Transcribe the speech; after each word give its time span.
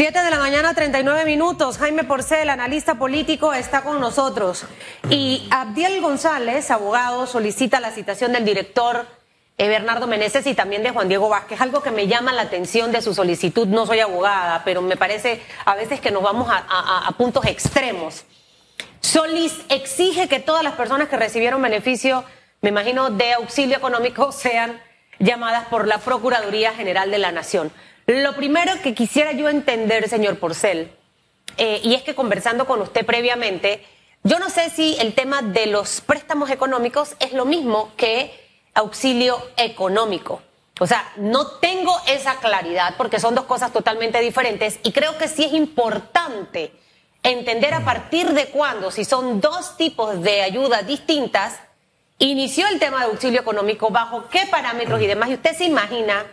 7 0.00 0.18
de 0.18 0.30
la 0.30 0.38
mañana, 0.38 0.72
39 0.72 1.26
minutos. 1.26 1.76
Jaime 1.76 2.04
Porcel, 2.04 2.48
analista 2.48 2.94
político, 2.94 3.52
está 3.52 3.82
con 3.82 4.00
nosotros. 4.00 4.64
Y 5.10 5.46
Abdiel 5.50 6.00
González, 6.00 6.70
abogado, 6.70 7.26
solicita 7.26 7.80
la 7.80 7.90
citación 7.90 8.32
del 8.32 8.46
director 8.46 9.04
eh, 9.58 9.68
Bernardo 9.68 10.06
Meneses 10.06 10.46
y 10.46 10.54
también 10.54 10.82
de 10.82 10.88
Juan 10.88 11.08
Diego 11.08 11.28
Vázquez. 11.28 11.60
Algo 11.60 11.82
que 11.82 11.90
me 11.90 12.06
llama 12.06 12.32
la 12.32 12.40
atención 12.40 12.92
de 12.92 13.02
su 13.02 13.12
solicitud. 13.12 13.68
No 13.68 13.84
soy 13.84 14.00
abogada, 14.00 14.62
pero 14.64 14.80
me 14.80 14.96
parece 14.96 15.42
a 15.66 15.74
veces 15.74 16.00
que 16.00 16.10
nos 16.10 16.22
vamos 16.22 16.48
a, 16.50 17.06
a 17.06 17.10
puntos 17.18 17.44
extremos. 17.44 18.24
Solis 19.02 19.54
exige 19.68 20.28
que 20.28 20.40
todas 20.40 20.64
las 20.64 20.76
personas 20.76 21.10
que 21.10 21.18
recibieron 21.18 21.60
beneficio, 21.60 22.24
me 22.62 22.70
imagino, 22.70 23.10
de 23.10 23.34
auxilio 23.34 23.76
económico 23.76 24.32
sean 24.32 24.80
llamadas 25.18 25.66
por 25.66 25.86
la 25.86 25.98
Procuraduría 25.98 26.72
General 26.72 27.10
de 27.10 27.18
la 27.18 27.32
Nación. 27.32 27.70
Lo 28.10 28.34
primero 28.34 28.72
que 28.82 28.92
quisiera 28.92 29.30
yo 29.30 29.48
entender, 29.48 30.08
señor 30.08 30.40
Porcel, 30.40 30.90
eh, 31.56 31.80
y 31.84 31.94
es 31.94 32.02
que 32.02 32.16
conversando 32.16 32.66
con 32.66 32.80
usted 32.80 33.06
previamente, 33.06 33.86
yo 34.24 34.40
no 34.40 34.50
sé 34.50 34.68
si 34.68 34.96
el 34.98 35.14
tema 35.14 35.42
de 35.42 35.66
los 35.66 36.00
préstamos 36.00 36.50
económicos 36.50 37.14
es 37.20 37.32
lo 37.34 37.44
mismo 37.44 37.92
que 37.96 38.34
auxilio 38.74 39.40
económico. 39.56 40.42
O 40.80 40.88
sea, 40.88 41.08
no 41.18 41.46
tengo 41.60 41.96
esa 42.08 42.40
claridad 42.40 42.96
porque 42.96 43.20
son 43.20 43.36
dos 43.36 43.44
cosas 43.44 43.72
totalmente 43.72 44.18
diferentes 44.18 44.80
y 44.82 44.90
creo 44.90 45.16
que 45.16 45.28
sí 45.28 45.44
es 45.44 45.52
importante 45.52 46.72
entender 47.22 47.74
a 47.74 47.84
partir 47.84 48.32
de 48.32 48.46
cuándo, 48.46 48.90
si 48.90 49.04
son 49.04 49.40
dos 49.40 49.76
tipos 49.76 50.20
de 50.20 50.42
ayudas 50.42 50.84
distintas, 50.84 51.60
inició 52.18 52.66
el 52.66 52.80
tema 52.80 52.98
de 52.98 53.12
auxilio 53.12 53.40
económico, 53.40 53.90
bajo 53.90 54.24
qué 54.30 54.46
parámetros 54.50 55.00
y 55.00 55.06
demás. 55.06 55.30
Y 55.30 55.34
usted 55.34 55.56
se 55.56 55.66
imagina 55.66 56.26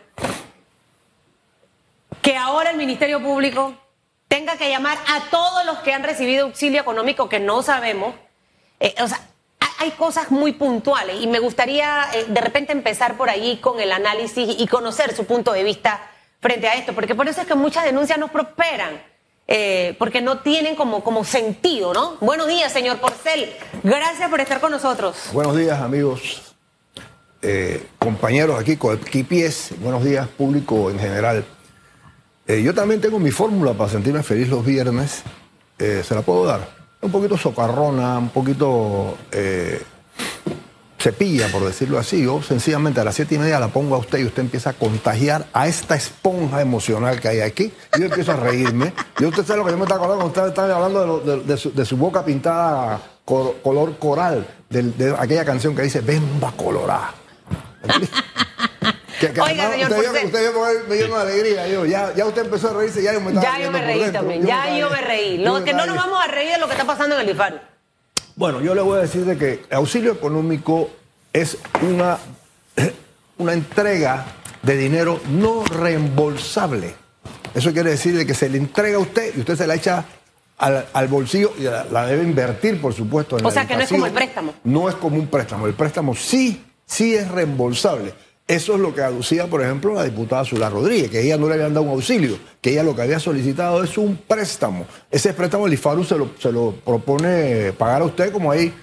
que 2.28 2.36
ahora 2.36 2.72
el 2.72 2.76
Ministerio 2.76 3.22
Público 3.22 3.74
tenga 4.28 4.58
que 4.58 4.70
llamar 4.70 4.98
a 5.08 5.30
todos 5.32 5.66
los 5.66 5.78
que 5.78 5.94
han 5.94 6.04
recibido 6.04 6.48
auxilio 6.48 6.82
económico 6.82 7.30
que 7.30 7.40
no 7.40 7.64
sabemos. 7.64 8.16
Eh, 8.82 8.94
o 9.02 9.08
sea, 9.08 9.22
hay 9.80 9.92
cosas 9.92 10.30
muy 10.30 10.52
puntuales 10.52 11.22
y 11.22 11.28
me 11.28 11.40
gustaría 11.40 12.06
eh, 12.14 12.26
de 12.28 12.42
repente 12.42 12.74
empezar 12.74 13.16
por 13.16 13.30
ahí 13.30 13.60
con 13.62 13.80
el 13.80 13.94
análisis 13.94 14.58
y 14.60 14.68
conocer 14.68 15.16
su 15.16 15.24
punto 15.24 15.54
de 15.54 15.64
vista 15.64 16.02
frente 16.42 16.68
a 16.68 16.74
esto, 16.74 16.94
porque 16.94 17.16
por 17.16 17.30
eso 17.30 17.40
es 17.40 17.48
que 17.48 17.56
muchas 17.56 17.86
denuncias 17.86 18.20
no 18.20 18.28
prosperan. 18.28 19.02
Eh, 19.48 19.96
porque 19.98 20.20
no 20.20 20.40
tienen 20.40 20.76
como, 20.76 21.06
como 21.06 21.24
sentido, 21.24 21.94
¿no? 21.94 22.18
Buenos 22.20 22.50
días, 22.50 22.74
señor 22.74 22.98
Porcel. 22.98 23.56
Gracias 23.82 24.30
por 24.30 24.42
estar 24.42 24.60
con 24.60 24.72
nosotros. 24.72 25.30
Buenos 25.32 25.56
días, 25.56 25.80
amigos, 25.80 26.54
compañeros 27.98 28.60
aquí, 28.60 28.76
con 28.76 28.98
pies. 28.98 29.70
Buenos 29.80 30.04
días, 30.04 30.28
público 30.28 30.92
en 30.92 31.00
general. 31.00 31.46
Eh, 32.48 32.64
yo 32.64 32.74
también 32.74 33.02
tengo 33.02 33.20
mi 33.20 33.32
fórmula 33.32 33.74
para 33.74 33.90
sentirme 33.90 34.24
feliz 34.24 34.48
los 34.48 34.66
viernes. 34.66 35.22
Eh, 35.78 36.02
se 36.08 36.16
la 36.16 36.22
puedo 36.22 36.46
dar. 36.46 36.78
Un 37.02 37.12
poquito 37.12 37.38
socarrona, 37.38 38.18
un 38.18 38.30
poquito 38.30 39.18
eh, 39.32 39.82
cepilla, 40.98 41.50
por 41.52 41.66
decirlo 41.66 42.00
así. 42.00 42.24
Yo 42.24 42.42
sencillamente 42.42 43.02
a 43.02 43.04
las 43.04 43.16
siete 43.16 43.36
y 43.36 43.38
media 43.38 43.60
la 43.60 43.68
pongo 43.68 43.96
a 43.96 43.98
usted 43.98 44.20
y 44.20 44.26
usted 44.26 44.44
empieza 44.44 44.70
a 44.70 44.74
contagiar 44.74 45.46
a 45.52 45.68
esta 45.68 45.96
esponja 45.96 46.62
emocional 46.62 47.20
que 47.20 47.28
hay 47.28 47.42
aquí. 47.42 47.74
Y 47.96 48.00
yo 48.00 48.06
empiezo 48.06 48.32
a 48.32 48.38
reírme. 48.38 48.94
Y 49.20 49.26
usted 49.26 49.46
sabe 49.46 49.60
lo 49.60 49.66
que 49.66 49.72
yo 49.72 49.78
me 49.78 49.84
está 49.84 49.96
acordando 49.96 50.24
cuando 50.24 50.42
usted 50.42 50.48
está 50.48 50.74
hablando 50.74 51.20
de, 51.20 51.86
su, 51.86 51.98
boca 51.98 52.24
pintada 52.24 53.02
color 53.26 53.98
coral, 54.00 54.48
de, 54.70 55.14
aquella 55.20 55.44
canción 55.44 55.76
que 55.76 55.82
dice 55.82 56.00
Bemba 56.00 56.54
Oiga, 59.22 59.72
señor 59.72 59.92
usted, 59.92 60.26
usted 60.26 60.54
me 60.88 60.96
dio 60.96 61.08
una 61.08 61.22
alegría. 61.22 61.68
Yo, 61.68 61.86
ya, 61.86 62.14
ya 62.16 62.26
usted 62.26 62.46
empezó 62.46 62.70
a 62.70 62.74
reírse, 62.74 63.02
ya 63.02 63.14
yo 63.14 63.22
me 63.22 63.30
estaba 63.30 63.58
Ya 63.58 63.64
yo 63.64 63.72
me 63.72 63.82
reí 63.82 64.12
también, 64.12 64.46
ya 64.46 64.78
yo 64.78 64.90
me 64.90 65.02
reí. 65.02 65.38
Lo 65.38 65.64
que 65.64 65.74
no 65.74 65.86
nos 65.86 65.96
vamos 65.96 66.24
a 66.24 66.28
reír 66.28 66.52
es 66.52 66.60
lo 66.60 66.68
que 66.68 66.74
está 66.74 66.86
pasando 66.86 67.16
en 67.16 67.22
el 67.22 67.30
IFARU. 67.30 67.58
Bueno, 68.36 68.62
yo 68.62 68.76
le 68.76 68.82
voy 68.82 69.00
a 69.00 69.02
decir 69.02 69.26
de 69.26 69.38
que 69.38 69.66
auxilio 69.72 70.12
económico 70.12 70.92
es 71.34 71.58
una, 71.82 72.20
una 73.38 73.54
entrega 73.54 74.26
de 74.62 74.78
dinero 74.78 75.20
no 75.30 75.64
reembolsable. 75.64 76.94
Eso 77.56 77.74
quiere 77.74 77.90
decir 77.90 78.16
de 78.16 78.26
que 78.26 78.36
se 78.36 78.50
le 78.50 78.60
entrega 78.60 78.98
a 78.98 79.00
usted 79.00 79.36
y 79.36 79.40
usted 79.40 79.56
se 79.56 79.66
la 79.66 79.76
echa 79.76 80.06
al, 80.58 81.08
bolsillo 81.08 81.54
y 81.58 81.64
la, 81.64 82.06
debe 82.06 82.24
invertir, 82.24 82.82
por 82.82 82.94
supuesto. 82.94 83.38
En 83.38 83.46
o 83.46 83.52
sea, 83.52 83.66
que 83.68 83.76
no 83.76 83.82
es 83.82 83.90
como 83.90 84.06
el 84.06 84.12
préstamo. 84.12 84.54
No 84.64 84.90
es 84.90 84.96
como 84.96 85.18
un 85.18 85.28
préstamo. 85.28 85.68
El 85.68 85.74
préstamo 85.74 86.16
sí, 86.16 86.64
sí 86.86 87.16
es 87.16 87.28
reembolsable. 87.30 88.14
Eso 88.48 88.76
es 88.76 88.80
lo 88.80 88.96
que 88.96 89.02
aducía, 89.02 89.48
por 89.48 89.62
ejemplo, 89.62 89.94
la 89.94 90.06
diputada 90.06 90.46
Zula 90.46 90.70
Rodríguez, 90.70 91.12
que 91.12 91.22
ella 91.22 91.36
no 91.36 91.50
le 91.50 91.56
habían 91.56 91.74
dado 91.74 91.86
un 91.86 91.92
auxilio, 91.92 92.40
que 92.62 92.72
ella 92.72 92.84
lo 92.84 92.96
que 92.96 93.02
había 93.02 93.20
solicitado 93.20 93.84
es 93.84 93.98
un 93.98 94.16
préstamo. 94.16 94.86
Ese 95.12 95.34
préstamo 95.34 95.68
el 95.68 95.74
IFARU 95.74 96.06
se 96.06 96.18
lo, 96.18 96.32
se 96.40 96.52
lo 96.54 96.74
propone 96.86 97.74
pagar 97.74 98.04
a 98.04 98.06
usted, 98.06 98.32
como 98.32 98.50
hay 98.50 98.74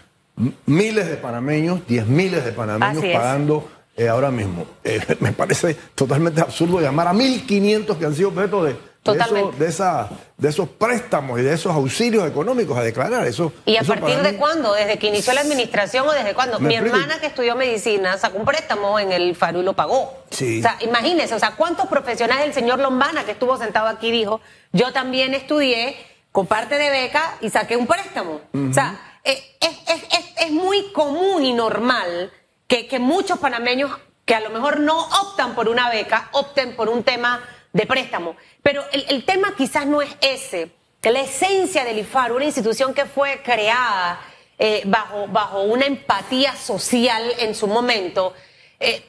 miles 0.66 1.08
de 1.08 1.16
panameños, 1.16 1.80
diez 1.88 2.06
miles 2.06 2.44
de 2.44 2.52
panameños 2.52 3.02
pagando 3.10 3.66
eh, 3.96 4.06
ahora 4.08 4.30
mismo. 4.30 4.66
Eh, 4.84 5.00
me 5.20 5.32
parece 5.32 5.74
totalmente 5.94 6.42
absurdo 6.42 6.80
llamar 6.80 7.08
a 7.08 7.14
1.500 7.14 7.96
que 7.96 8.04
han 8.04 8.14
sido 8.14 8.28
objeto 8.28 8.64
de 8.64 8.76
de, 9.12 9.66
esa, 9.66 10.08
de 10.38 10.48
esos 10.48 10.68
préstamos 10.68 11.38
y 11.38 11.42
de 11.42 11.52
esos 11.52 11.72
auxilios 11.74 12.26
económicos 12.26 12.76
a 12.78 12.82
declarar. 12.82 13.26
Eso, 13.26 13.52
¿Y 13.66 13.76
a 13.76 13.82
partir 13.82 14.18
de 14.22 14.36
cuándo? 14.36 14.72
¿Desde 14.72 14.98
que 14.98 15.08
inició 15.08 15.34
la 15.34 15.42
administración 15.42 16.08
o 16.08 16.12
desde 16.12 16.32
cuándo? 16.32 16.58
Mi 16.58 16.74
hermana 16.74 17.18
que 17.20 17.26
estudió 17.26 17.54
medicina 17.54 18.16
sacó 18.16 18.38
un 18.38 18.46
préstamo 18.46 18.98
en 18.98 19.12
el 19.12 19.36
FARU 19.36 19.60
y 19.60 19.62
lo 19.62 19.74
pagó. 19.74 20.24
Sí. 20.30 20.60
O 20.60 20.62
sea, 20.62 20.78
imagínese, 20.80 21.34
o 21.34 21.38
sea, 21.38 21.52
¿cuántos 21.52 21.86
profesionales 21.86 22.46
el 22.46 22.54
señor 22.54 22.78
Lombana 22.78 23.24
que 23.24 23.32
estuvo 23.32 23.56
sentado 23.58 23.88
aquí 23.88 24.10
dijo, 24.10 24.40
yo 24.72 24.92
también 24.92 25.34
estudié 25.34 25.96
con 26.32 26.46
parte 26.46 26.78
de 26.78 26.88
beca 26.88 27.36
y 27.42 27.50
saqué 27.50 27.76
un 27.76 27.86
préstamo? 27.86 28.40
O 28.54 28.72
sea, 28.72 29.18
eh, 29.22 29.38
es, 29.60 29.78
es, 29.88 30.24
es, 30.38 30.50
muy 30.50 30.92
común 30.92 31.44
y 31.44 31.52
normal 31.52 32.32
que, 32.66 32.86
que 32.86 32.98
muchos 32.98 33.38
panameños 33.38 33.90
que 34.24 34.34
a 34.34 34.40
lo 34.40 34.50
mejor 34.50 34.80
no 34.80 34.98
optan 34.98 35.54
por 35.54 35.68
una 35.68 35.90
beca, 35.90 36.28
opten 36.32 36.74
por 36.76 36.88
un 36.88 37.02
tema 37.02 37.42
de 37.74 37.86
préstamo. 37.86 38.36
Pero 38.62 38.82
el, 38.92 39.24
tema 39.24 39.54
quizás 39.54 39.84
no 39.84 40.00
es 40.00 40.16
ese. 40.22 40.70
La 41.02 41.20
esencia 41.20 41.84
del 41.84 41.98
IFAR, 41.98 42.32
una 42.32 42.46
institución 42.46 42.94
que 42.94 43.04
fue 43.04 43.42
creada 43.42 44.20
eh, 44.58 44.82
bajo, 44.86 45.26
bajo 45.26 45.60
una 45.62 45.84
empatía 45.84 46.56
social 46.56 47.30
en 47.38 47.54
su 47.54 47.66
momento, 47.66 48.32
eh, 48.80 49.04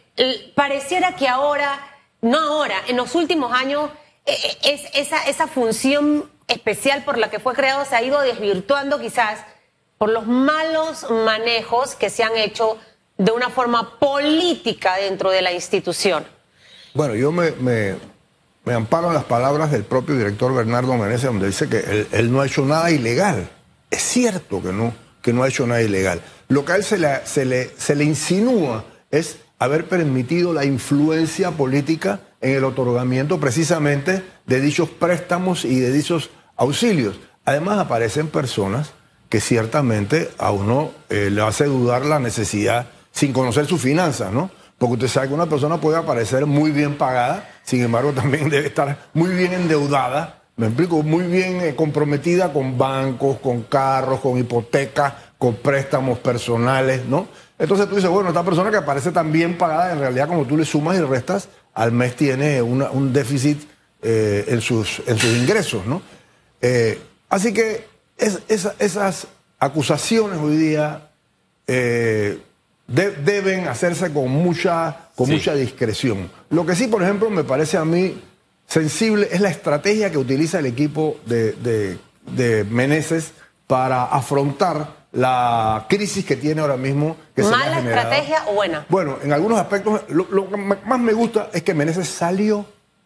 pareciera 0.55 1.15
que 1.15 1.29
ahora, 1.29 1.79
no 2.21 2.37
ahora, 2.37 2.75
en 2.87 2.97
los 2.97 3.15
últimos 3.15 3.53
años, 3.53 3.91
eh, 4.25 4.35
es, 4.63 4.81
esa, 4.93 5.25
esa 5.25 5.47
función 5.47 6.29
especial 6.47 7.05
por 7.05 7.17
la 7.17 7.29
que 7.29 7.39
fue 7.39 7.53
creado 7.53 7.85
se 7.85 7.95
ha 7.95 8.03
ido 8.03 8.19
desvirtuando 8.19 8.99
quizás 8.99 9.45
por 9.97 10.09
los 10.09 10.27
malos 10.27 11.09
manejos 11.09 11.95
que 11.95 12.09
se 12.09 12.23
han 12.23 12.35
hecho 12.35 12.77
de 13.17 13.31
una 13.31 13.49
forma 13.49 13.99
política 13.99 14.97
dentro 14.97 15.29
de 15.29 15.41
la 15.41 15.53
institución. 15.53 16.25
Bueno, 16.93 17.15
yo 17.15 17.31
me 17.31 17.53
amparo 18.73 19.13
las 19.13 19.25
palabras 19.25 19.71
del 19.71 19.83
propio 19.83 20.15
director 20.15 20.53
Bernardo 20.53 20.95
Menezes, 20.97 21.25
donde 21.25 21.47
dice 21.47 21.69
que 21.69 22.07
él, 22.11 22.31
no 22.31 22.41
ha 22.41 22.47
hecho 22.47 22.65
nada 22.65 22.89
ilegal. 22.91 23.49
Es 23.91 24.01
cierto 24.01 24.61
que 24.61 24.73
no, 24.73 24.93
que 25.21 25.33
no 25.33 25.43
ha 25.43 25.47
hecho 25.47 25.67
nada 25.67 25.81
ilegal. 25.81 26.21
Lo 26.47 26.65
que 26.65 26.71
a 26.71 26.75
él 26.75 26.83
se 26.83 26.97
le, 26.97 27.25
se 27.25 27.45
le, 27.45 27.69
se 27.77 27.95
le 27.95 28.03
insinúa 28.03 28.85
es 29.11 29.37
haber 29.59 29.87
permitido 29.87 30.53
la 30.53 30.65
influencia 30.65 31.51
política 31.51 32.21
en 32.41 32.55
el 32.55 32.63
otorgamiento 32.63 33.39
precisamente 33.39 34.23
de 34.45 34.61
dichos 34.61 34.89
préstamos 34.89 35.65
y 35.65 35.79
de 35.79 35.91
dichos 35.91 36.29
auxilios. 36.55 37.19
Además 37.45 37.79
aparecen 37.79 38.27
personas 38.27 38.91
que 39.29 39.39
ciertamente 39.39 40.29
a 40.37 40.51
uno 40.51 40.91
eh, 41.09 41.29
le 41.31 41.41
hace 41.41 41.65
dudar 41.65 42.05
la 42.05 42.19
necesidad, 42.19 42.87
sin 43.11 43.33
conocer 43.33 43.65
sus 43.65 43.81
finanzas, 43.81 44.31
¿no? 44.31 44.51
Porque 44.77 44.93
usted 44.93 45.07
sabe 45.07 45.29
que 45.29 45.33
una 45.33 45.45
persona 45.45 45.79
puede 45.79 45.97
aparecer 45.97 46.45
muy 46.45 46.71
bien 46.71 46.97
pagada, 46.97 47.49
sin 47.63 47.81
embargo 47.81 48.11
también 48.13 48.49
debe 48.49 48.67
estar 48.67 48.97
muy 49.13 49.33
bien 49.33 49.53
endeudada, 49.53 50.41
me 50.57 50.67
explico, 50.67 51.03
muy 51.03 51.25
bien 51.25 51.61
eh, 51.61 51.75
comprometida 51.75 52.53
con 52.53 52.77
bancos, 52.77 53.39
con 53.39 53.63
carros, 53.63 54.21
con 54.21 54.37
hipotecas, 54.37 55.13
con 55.37 55.55
préstamos 55.55 56.19
personales, 56.19 57.05
¿no? 57.05 57.27
Entonces 57.59 57.89
tú 57.89 57.95
dices, 57.95 58.09
bueno, 58.09 58.29
esta 58.29 58.43
persona 58.43 58.71
que 58.71 58.77
aparece 58.77 59.11
tan 59.11 59.31
bien 59.31 59.57
pagada, 59.57 59.93
en 59.93 59.99
realidad 59.99 60.27
como 60.27 60.45
tú 60.45 60.55
le 60.57 60.65
sumas 60.65 60.97
y 60.97 61.01
restas, 61.01 61.49
al 61.73 61.91
mes 61.91 62.15
tiene 62.15 62.61
un 62.61 63.11
déficit 63.11 63.67
eh, 64.01 64.45
en, 64.49 64.61
sus, 64.61 65.01
en 65.07 65.17
sus 65.17 65.35
ingresos, 65.35 65.85
¿no? 65.85 66.01
Eh, 66.61 67.01
así 67.27 67.51
que 67.51 67.87
esas 68.17 69.27
acusaciones 69.57 70.37
hoy 70.39 70.57
día 70.57 71.09
deben 72.87 73.67
hacerse 73.67 74.13
con 74.13 74.29
mucha, 74.29 75.09
con 75.15 75.29
mucha 75.29 75.55
discreción. 75.55 76.29
Lo 76.49 76.65
que 76.65 76.75
sí, 76.75 76.87
por 76.87 77.03
ejemplo, 77.03 77.29
me 77.29 77.43
parece 77.43 77.77
a 77.77 77.85
mí 77.85 78.21
sensible 78.67 79.27
es 79.31 79.41
la 79.41 79.49
estrategia 79.49 80.11
que 80.11 80.17
utiliza 80.17 80.59
el 80.59 80.65
equipo 80.65 81.17
de, 81.25 81.53
de, 81.53 82.63
Meneses 82.65 83.33
para 83.67 84.05
afrontar 84.05 85.05
la 85.11 85.85
crisis 85.87 86.25
que 86.25 86.35
tiene 86.35 86.61
ahora 86.61 86.77
mismo. 86.77 87.15
Que 87.35 87.43
¿Mala 87.43 87.79
estrategia 87.79 88.43
o 88.47 88.53
buena? 88.53 88.85
Bueno, 88.89 89.17
en 89.23 89.31
algunos 89.33 89.59
aspectos, 89.59 90.01
lo, 90.09 90.49
que 90.49 90.57
más 90.57 90.99
me 90.99 91.13
gusta 91.13 91.49
es 91.53 91.63
que 91.63 91.73
Meneses 91.73 92.07
salió 92.07 92.65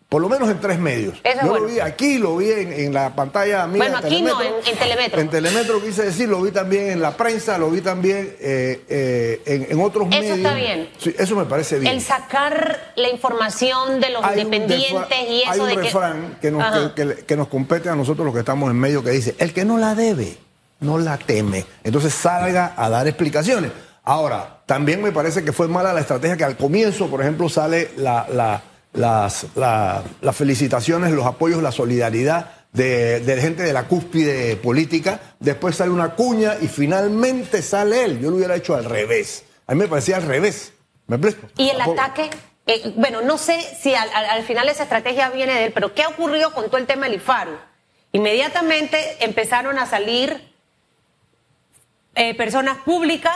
por 0.09 0.21
lo 0.23 0.27
menos 0.27 0.49
en 0.49 0.59
tres 0.59 0.79
medios. 0.79 1.19
Eso 1.23 1.41
Yo 1.43 1.49
bueno. 1.49 1.65
lo 1.67 1.71
vi 1.71 1.79
aquí, 1.79 2.17
lo 2.17 2.35
vi 2.37 2.49
en, 2.49 2.73
en 2.73 2.93
la 2.95 3.13
pantalla 3.15 3.67
mía 3.67 3.77
Bueno, 3.83 3.97
aquí 3.99 4.23
no, 4.23 4.41
en- 4.41 4.53
en 4.65 4.75
Telemetro. 4.77 5.21
En 5.21 5.29
Telemetro 5.29 5.83
quise 5.83 6.03
decir, 6.05 6.27
lo 6.27 6.41
vi 6.41 6.49
también 6.51 6.89
en 6.89 6.99
la 6.99 7.15
prensa, 7.15 7.59
lo 7.59 7.69
vi 7.69 7.81
también 7.81 8.35
eh, 8.39 8.83
eh, 8.89 9.41
en, 9.45 9.67
en 9.69 9.79
otros 9.85 10.07
Eso 10.09 10.19
medios. 10.19 10.37
está 10.37 10.53
bien. 10.55 10.89
Sí, 10.97 11.15
eso 11.17 11.35
me 11.35 11.45
parece 11.45 11.77
bien. 11.77 11.93
El 11.93 12.01
sacar 12.01 12.91
la 12.95 13.09
información 13.09 13.99
de 13.99 14.09
los 14.09 14.23
Hay 14.23 14.39
independientes 14.39 15.17
y 15.29 15.41
eso 15.43 15.51
hay 15.51 15.59
un 15.59 15.67
de 15.67 15.75
refrán 15.75 16.37
que 16.41 16.49
nos, 16.49 16.91
que- 16.93 17.05
que- 17.15 17.25
que 17.25 17.35
nos 17.37 17.47
compete 17.47 17.89
a 17.89 17.95
nosotros 17.95 18.25
los 18.25 18.33
que 18.33 18.39
estamos 18.39 18.71
en 18.71 18.77
medio 18.79 19.03
que 19.03 19.11
dice, 19.11 19.35
el 19.37 19.53
que 19.53 19.63
no 19.63 19.77
la 19.77 19.93
debe, 19.93 20.37
no 20.79 20.97
la 20.97 21.17
teme. 21.17 21.65
Entonces 21.83 22.15
salga 22.15 22.73
a 22.75 22.89
dar 22.89 23.07
explicaciones. 23.07 23.71
Ahora, 24.03 24.61
también 24.65 25.03
me 25.03 25.11
parece 25.11 25.43
que 25.43 25.51
fue 25.53 25.67
mala 25.67 25.93
la 25.93 25.99
estrategia 25.99 26.35
que 26.35 26.43
al 26.45 26.57
comienzo, 26.57 27.07
por 27.11 27.21
ejemplo, 27.21 27.47
sale 27.47 27.91
la- 27.97 28.25
la- 28.33 28.63
las, 28.93 29.45
la- 29.55 30.03
las 30.21 30.35
felicitaciones, 30.35 31.11
los 31.11 31.25
apoyos, 31.25 31.61
la 31.61 31.71
solidaridad 31.71 32.51
de, 32.73 33.19
de 33.21 33.41
gente 33.41 33.63
de 33.63 33.73
la 33.73 33.83
cúspide 33.87 34.55
política, 34.55 35.19
después 35.39 35.75
sale 35.75 35.91
una 35.91 36.15
cuña 36.15 36.55
y 36.61 36.67
finalmente 36.67 37.61
sale 37.61 38.03
él. 38.05 38.19
Yo 38.19 38.29
lo 38.29 38.37
hubiera 38.37 38.55
hecho 38.55 38.75
al 38.75 38.85
revés. 38.85 39.43
A 39.67 39.73
mí 39.73 39.79
me 39.79 39.87
parecía 39.87 40.17
al 40.17 40.23
revés. 40.23 40.73
¿Me 41.07 41.15
explico? 41.15 41.47
Y 41.57 41.69
el 41.69 41.81
ataque, 41.81 42.29
eh, 42.67 42.93
bueno, 42.95 43.21
no 43.21 43.37
sé 43.39 43.59
si 43.81 43.95
al, 43.95 44.07
al- 44.13 44.25
al 44.25 44.43
final 44.43 44.69
esa 44.69 44.83
estrategia 44.83 45.29
viene 45.29 45.53
de 45.55 45.65
él, 45.65 45.71
pero 45.73 45.93
¿qué 45.95 46.05
ocurrió 46.05 46.53
con 46.53 46.65
todo 46.65 46.77
el 46.77 46.85
tema 46.85 47.05
del 47.07 47.15
IFARU? 47.15 47.57
Inmediatamente 48.11 49.17
empezaron 49.23 49.77
a 49.79 49.85
salir 49.85 50.49
eh, 52.15 52.35
personas 52.35 52.77
públicas, 52.79 53.35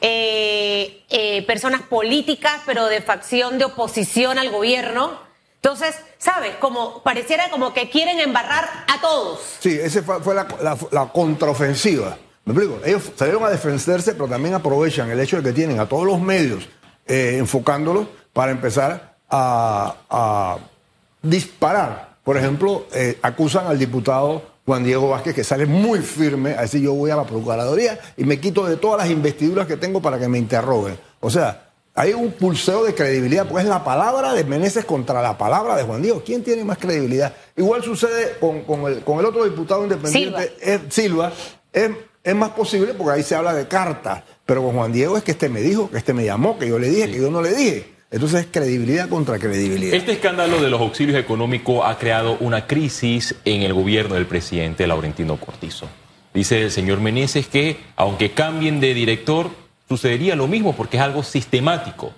eh, 0.00 1.04
eh, 1.08 1.42
personas 1.46 1.82
políticas, 1.82 2.60
pero 2.66 2.86
de 2.86 3.00
facción 3.00 3.58
de 3.58 3.64
oposición 3.66 4.38
al 4.38 4.50
gobierno. 4.50 5.18
Entonces, 5.56 5.96
¿sabes? 6.18 6.56
Como 6.60 7.02
pareciera 7.02 7.48
como 7.50 7.72
que 7.72 7.88
quieren 7.88 8.20
embarrar 8.20 8.68
a 8.86 9.00
todos. 9.00 9.40
Sí, 9.60 9.70
esa 9.70 10.02
fue, 10.02 10.20
fue 10.20 10.34
la, 10.34 10.46
la- 10.90 11.06
contraofensiva. 11.06 12.18
¿Me 12.44 12.52
explico? 12.52 12.80
Ellos 12.84 13.10
salieron 13.16 13.42
a 13.44 13.48
defenderse, 13.48 14.12
pero 14.12 14.28
también 14.28 14.54
aprovechan 14.54 15.10
el 15.10 15.18
hecho 15.20 15.36
de 15.38 15.42
que 15.42 15.52
tienen 15.54 15.80
a 15.80 15.88
todos 15.88 16.04
los 16.04 16.20
medios 16.20 16.68
eh, 17.06 17.36
enfocándolos 17.38 18.06
para 18.34 18.52
empezar 18.52 19.16
a, 19.30 20.58
disparar. 21.22 22.16
Por 22.22 22.36
ejemplo, 22.36 22.86
acusan 23.22 23.66
al 23.66 23.78
diputado 23.78 24.53
Juan 24.66 24.82
Diego 24.84 25.08
Vázquez, 25.10 25.34
que 25.34 25.44
sale 25.44 25.66
muy 25.66 25.98
firme 26.00 26.54
a 26.54 26.62
decir 26.62 26.80
yo 26.80 26.94
voy 26.94 27.10
a 27.10 27.16
la 27.16 27.24
Procuraduría 27.24 27.98
y 28.16 28.24
me 28.24 28.40
quito 28.40 28.64
de 28.66 28.76
todas 28.76 28.98
las 29.02 29.10
investiduras 29.10 29.66
que 29.66 29.76
tengo 29.76 30.00
para 30.00 30.18
que 30.18 30.26
me 30.28 30.38
interroguen. 30.38 30.98
O 31.20 31.28
sea, 31.30 31.70
hay 31.94 32.12
un 32.12 32.32
pulseo 32.32 32.82
de 32.84 32.94
credibilidad, 32.94 33.46
pues 33.48 33.64
es 33.64 33.70
la 33.70 33.84
palabra 33.84 34.32
de 34.32 34.42
Meneses 34.44 34.84
contra 34.84 35.20
la 35.22 35.36
palabra 35.38 35.76
de 35.76 35.84
Juan 35.84 36.02
Diego. 36.02 36.22
¿Quién 36.24 36.42
tiene 36.42 36.64
más 36.64 36.78
credibilidad? 36.78 37.32
Igual 37.56 37.82
sucede 37.84 38.36
con, 38.40 38.62
con 38.62 38.90
el, 38.90 39.02
con 39.04 39.18
el 39.20 39.26
otro 39.26 39.44
diputado 39.44 39.82
independiente, 39.84 40.56
es- 40.60 40.80
Silva. 40.88 41.32
Es, 41.72 41.90
es 42.22 42.34
más 42.34 42.50
posible 42.50 42.94
porque 42.94 43.12
ahí 43.12 43.22
se 43.22 43.34
habla 43.34 43.52
de 43.52 43.68
cartas, 43.68 44.22
pero 44.46 44.62
con 44.64 44.74
Juan 44.74 44.92
Diego 44.92 45.16
es 45.16 45.22
que 45.24 45.32
este 45.32 45.48
me 45.48 45.60
dijo, 45.60 45.90
que 45.90 45.98
este 45.98 46.14
me 46.14 46.24
llamó, 46.24 46.58
que 46.58 46.66
yo 46.68 46.78
le 46.78 46.88
dije, 46.88 47.10
que 47.10 47.20
yo 47.20 47.30
no 47.30 47.42
le 47.42 47.52
dije. 47.54 47.93
Entonces 48.14 48.42
es 48.42 48.46
credibilidad 48.48 49.08
contra 49.08 49.40
credibilidad. 49.40 49.92
Este 49.92 50.12
escándalo 50.12 50.62
de 50.62 50.70
los 50.70 50.80
auxilios 50.80 51.18
económicos 51.18 51.82
ha 51.84 51.98
creado 51.98 52.36
una 52.38 52.64
crisis 52.64 53.34
en 53.44 53.62
el 53.62 53.74
gobierno 53.74 54.14
del 54.14 54.26
presidente 54.26 54.86
Laurentino 54.86 55.36
Cortizo. 55.36 55.88
Dice 56.32 56.62
el 56.62 56.70
señor 56.70 57.00
Meneses 57.00 57.48
que, 57.48 57.76
aunque 57.96 58.30
cambien 58.30 58.78
de 58.78 58.94
director, 58.94 59.50
sucedería 59.88 60.36
lo 60.36 60.46
mismo 60.46 60.76
porque 60.76 60.96
es 60.96 61.02
algo 61.02 61.24
sistemático. 61.24 62.12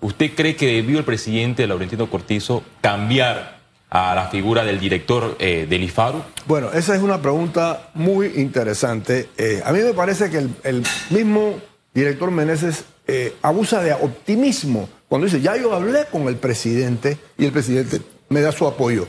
¿Usted 0.00 0.30
cree 0.34 0.56
que 0.56 0.68
debió 0.68 0.98
el 0.98 1.04
presidente 1.04 1.66
Laurentino 1.66 2.08
Cortizo 2.08 2.64
cambiar 2.80 3.58
a 3.90 4.14
la 4.14 4.28
figura 4.28 4.64
del 4.64 4.80
director 4.80 5.36
eh, 5.38 5.66
del 5.68 5.82
IFARU? 5.82 6.22
Bueno, 6.46 6.72
esa 6.72 6.96
es 6.96 7.02
una 7.02 7.20
pregunta 7.20 7.90
muy 7.92 8.28
interesante. 8.36 9.28
Eh, 9.36 9.60
a 9.62 9.70
mí 9.72 9.80
me 9.80 9.92
parece 9.92 10.30
que 10.30 10.38
el, 10.38 10.50
el 10.64 10.82
mismo 11.10 11.58
director 11.92 12.30
Meneses 12.30 12.86
eh, 13.06 13.34
abusa 13.42 13.82
de 13.82 13.92
optimismo 13.92 14.88
cuando 15.12 15.26
dice, 15.26 15.42
ya 15.42 15.58
yo 15.58 15.74
hablé 15.74 16.06
con 16.10 16.26
el 16.26 16.36
presidente 16.36 17.18
y 17.36 17.44
el 17.44 17.52
presidente 17.52 18.00
me 18.30 18.40
da 18.40 18.50
su 18.50 18.66
apoyo. 18.66 19.06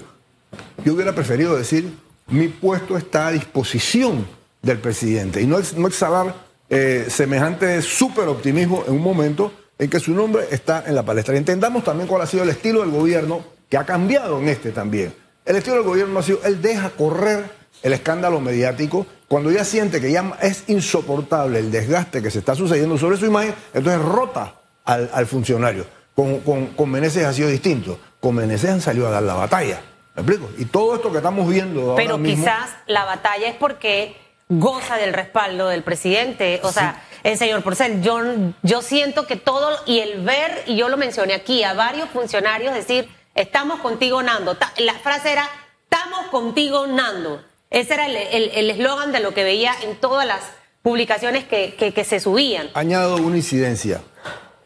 Yo 0.83 0.95
hubiera 0.95 1.15
preferido 1.15 1.55
decir, 1.55 1.97
mi 2.27 2.50
puesto 2.50 2.97
está 2.97 3.27
a 3.27 3.31
disposición 3.31 4.27
del 4.61 4.79
presidente 4.79 5.41
y 5.41 5.47
no, 5.47 5.59
no 5.77 5.88
exhalar 5.88 6.35
eh, 6.69 7.05
semejante 7.07 7.81
súper 7.81 8.27
optimismo 8.27 8.83
en 8.85 8.95
un 8.95 9.01
momento 9.01 9.53
en 9.79 9.89
que 9.89 10.01
su 10.01 10.13
nombre 10.13 10.44
está 10.51 10.83
en 10.85 10.95
la 10.95 11.03
palestra. 11.03 11.35
Y 11.35 11.38
entendamos 11.38 11.85
también 11.85 12.09
cuál 12.09 12.21
ha 12.21 12.27
sido 12.27 12.44
el 12.44 12.49
estilo 12.49 12.81
del 12.81 12.91
gobierno 12.91 13.41
que 13.69 13.77
ha 13.77 13.85
cambiado 13.85 14.39
en 14.41 14.49
este 14.49 14.73
también. 14.73 15.13
El 15.45 15.56
estilo 15.56 15.77
del 15.77 15.85
gobierno 15.85 16.19
ha 16.19 16.23
sido, 16.23 16.41
él 16.44 16.61
deja 16.61 16.89
correr 16.89 17.49
el 17.81 17.94
escándalo 17.94 18.41
mediático 18.41 19.06
cuando 19.29 19.51
ya 19.51 19.63
siente 19.63 20.01
que 20.01 20.11
ya 20.11 20.38
es 20.41 20.65
insoportable 20.67 21.59
el 21.59 21.71
desgaste 21.71 22.21
que 22.21 22.29
se 22.29 22.39
está 22.39 22.56
sucediendo 22.56 22.97
sobre 22.97 23.15
su 23.15 23.25
imagen, 23.25 23.56
entonces 23.73 24.01
rota 24.01 24.62
al, 24.85 25.09
al 25.13 25.25
funcionario. 25.27 25.85
Con, 26.15 26.39
con, 26.41 26.68
con 26.68 26.89
Meneses 26.89 27.25
ha 27.25 27.33
sido 27.33 27.50
distinto. 27.50 28.00
Con 28.19 28.35
Meneses 28.35 28.69
han 28.69 28.81
salido 28.81 29.07
a 29.07 29.12
dar 29.12 29.24
la 29.24 29.33
batalla. 29.33 29.81
¿Me 30.15 30.21
explico? 30.21 30.50
Y 30.57 30.65
todo 30.65 30.95
esto 30.95 31.12
que 31.12 31.18
estamos 31.18 31.47
viendo 31.50 31.81
ahora 31.81 31.95
Pero 31.95 32.18
mismo- 32.18 32.44
quizás 32.45 32.69
la 32.85 33.03
batalla 33.06 33.47
es 33.47 33.56
porque 33.56 34.15
goza 34.47 34.97
del 34.97 35.13
respaldo 35.13 35.68
del 35.69 35.81
presidente. 35.83 36.59
O 36.63 36.71
sea, 36.71 37.01
el 37.24 37.38
señor 37.38 37.63
Porcel, 37.63 38.01
yo, 38.03 38.19
yo 38.62 38.81
siento 38.83 39.25
que 39.25 39.38
todo, 39.38 39.71
y 39.88 40.00
el 40.00 40.21
ver, 40.21 40.63
y 40.68 40.75
yo 40.75 40.88
lo 40.89 40.97
mencioné 40.97 41.33
aquí, 41.33 41.63
a 41.63 41.74
varios 41.74 42.09
funcionarios 42.09 42.75
decir, 42.75 43.09
estamos 43.33 43.80
contigo, 43.80 44.21
Nando. 44.21 44.56
La 44.77 44.94
frase 44.94 45.31
era, 45.31 45.47
estamos 45.89 46.27
contigo, 46.30 46.85
Nando. 46.85 47.41
Ese 47.71 47.95
era 47.95 48.06
el 48.06 48.15
el- 48.15 48.51
el 48.53 48.69
eslogan 48.69 49.12
de 49.12 49.19
lo 49.19 49.33
que 49.33 49.44
veía 49.44 49.74
en 49.81 49.95
todas 49.95 50.27
las 50.27 50.41
publicaciones 50.83 51.44
que, 51.45 51.74
que- 51.75 51.91
que 51.91 52.03
se 52.03 52.19
subían. 52.19 52.69
Añado 52.75 53.15
una 53.15 53.38
incidencia, 53.38 54.01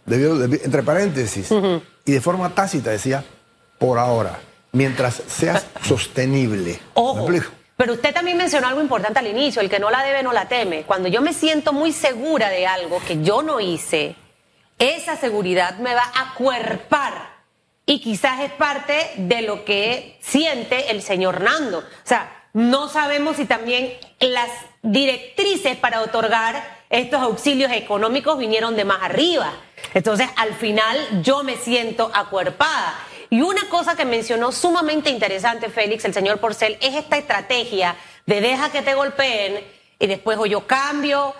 debió- 0.07 0.35
debi- 0.35 0.61
entre 0.63 0.81
paréntesis, 0.81 1.49
y 2.05 2.11
de 2.11 2.21
forma 2.21 2.49
tácita 2.55 2.89
decía, 2.89 3.23
por 3.77 3.99
ahora, 3.99 4.39
mientras 4.71 5.21
seas 5.27 5.67
sostenible. 5.83 6.71
¿Me 6.73 6.79
Ojo. 6.95 7.27
Pero 7.75 7.93
usted 7.93 8.11
también 8.11 8.37
mencionó 8.37 8.67
algo 8.67 8.81
importante 8.81 9.19
al 9.19 9.27
inicio, 9.27 9.61
el 9.61 9.69
que 9.69 9.79
no 9.79 9.91
la 9.91 10.03
debe 10.03 10.23
no 10.23 10.33
la 10.33 10.47
teme. 10.47 10.81
Cuando 10.83 11.07
yo 11.09 11.21
me 11.21 11.31
siento 11.33 11.73
muy 11.73 11.91
segura 11.91 12.49
de 12.49 12.65
algo 12.65 12.99
que 13.07 13.21
yo 13.21 13.43
no 13.43 13.59
hice, 13.59 14.15
esa 14.79 15.15
seguridad 15.15 15.77
me 15.77 15.93
va 15.93 16.11
a 16.15 16.33
cuerpar. 16.33 17.37
Y 17.85 17.99
quizás 18.01 18.39
es 18.41 18.51
parte 18.51 19.11
de 19.17 19.43
lo 19.43 19.63
que 19.63 20.17
siente 20.21 20.89
el 20.91 21.03
señor 21.03 21.41
Nando. 21.41 21.79
O 21.79 21.83
sea, 22.03 22.47
no 22.53 22.89
sabemos 22.89 23.37
si 23.37 23.45
también 23.45 23.93
las 24.19 24.49
directrices 24.81 25.77
para 25.77 26.01
otorgar 26.01 26.79
estos 26.89 27.21
auxilios 27.21 27.71
económicos 27.71 28.39
vinieron 28.39 28.75
de 28.75 28.85
más 28.85 29.03
arriba. 29.03 29.53
Entonces, 29.93 30.29
al 30.35 30.53
final, 30.53 31.21
yo 31.21 31.43
me 31.43 31.55
siento 31.57 32.11
acuerpada. 32.13 32.99
Y 33.29 33.41
una 33.41 33.67
cosa 33.69 33.95
que 33.95 34.05
mencionó 34.05 34.51
sumamente 34.51 35.09
interesante, 35.09 35.69
Félix, 35.69 36.05
el 36.05 36.13
señor 36.13 36.39
Porcel, 36.39 36.77
es 36.81 36.95
esta 36.95 37.17
estrategia 37.17 37.95
de 38.25 38.41
deja 38.41 38.71
que 38.71 38.81
te 38.81 38.93
golpeen 38.93 39.65
y 39.99 40.07
después 40.07 40.37
o 40.37 40.45
yo 40.45 40.65
cambio. 40.65 41.33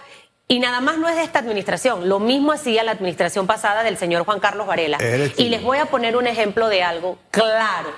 Y 0.50 0.60
nada 0.60 0.80
más 0.80 0.98
no 0.98 1.10
es 1.10 1.16
de 1.16 1.24
esta 1.24 1.40
administración. 1.40 2.08
Lo 2.08 2.20
mismo 2.20 2.54
hacía 2.54 2.84
la 2.84 2.92
administración 2.92 3.48
pasada 3.48 3.84
del 3.84 3.98
señor 3.98 4.24
Juan 4.24 4.40
Carlos 4.40 4.66
Varela. 4.66 4.98
Y 5.38 5.50
les 5.50 5.62
voy 5.62 5.78
a 5.78 5.88
poner 5.88 6.16
un 6.16 6.26
ejemplo 6.26 6.70
de 6.70 6.84
algo 6.84 7.18
claro. 7.32 7.94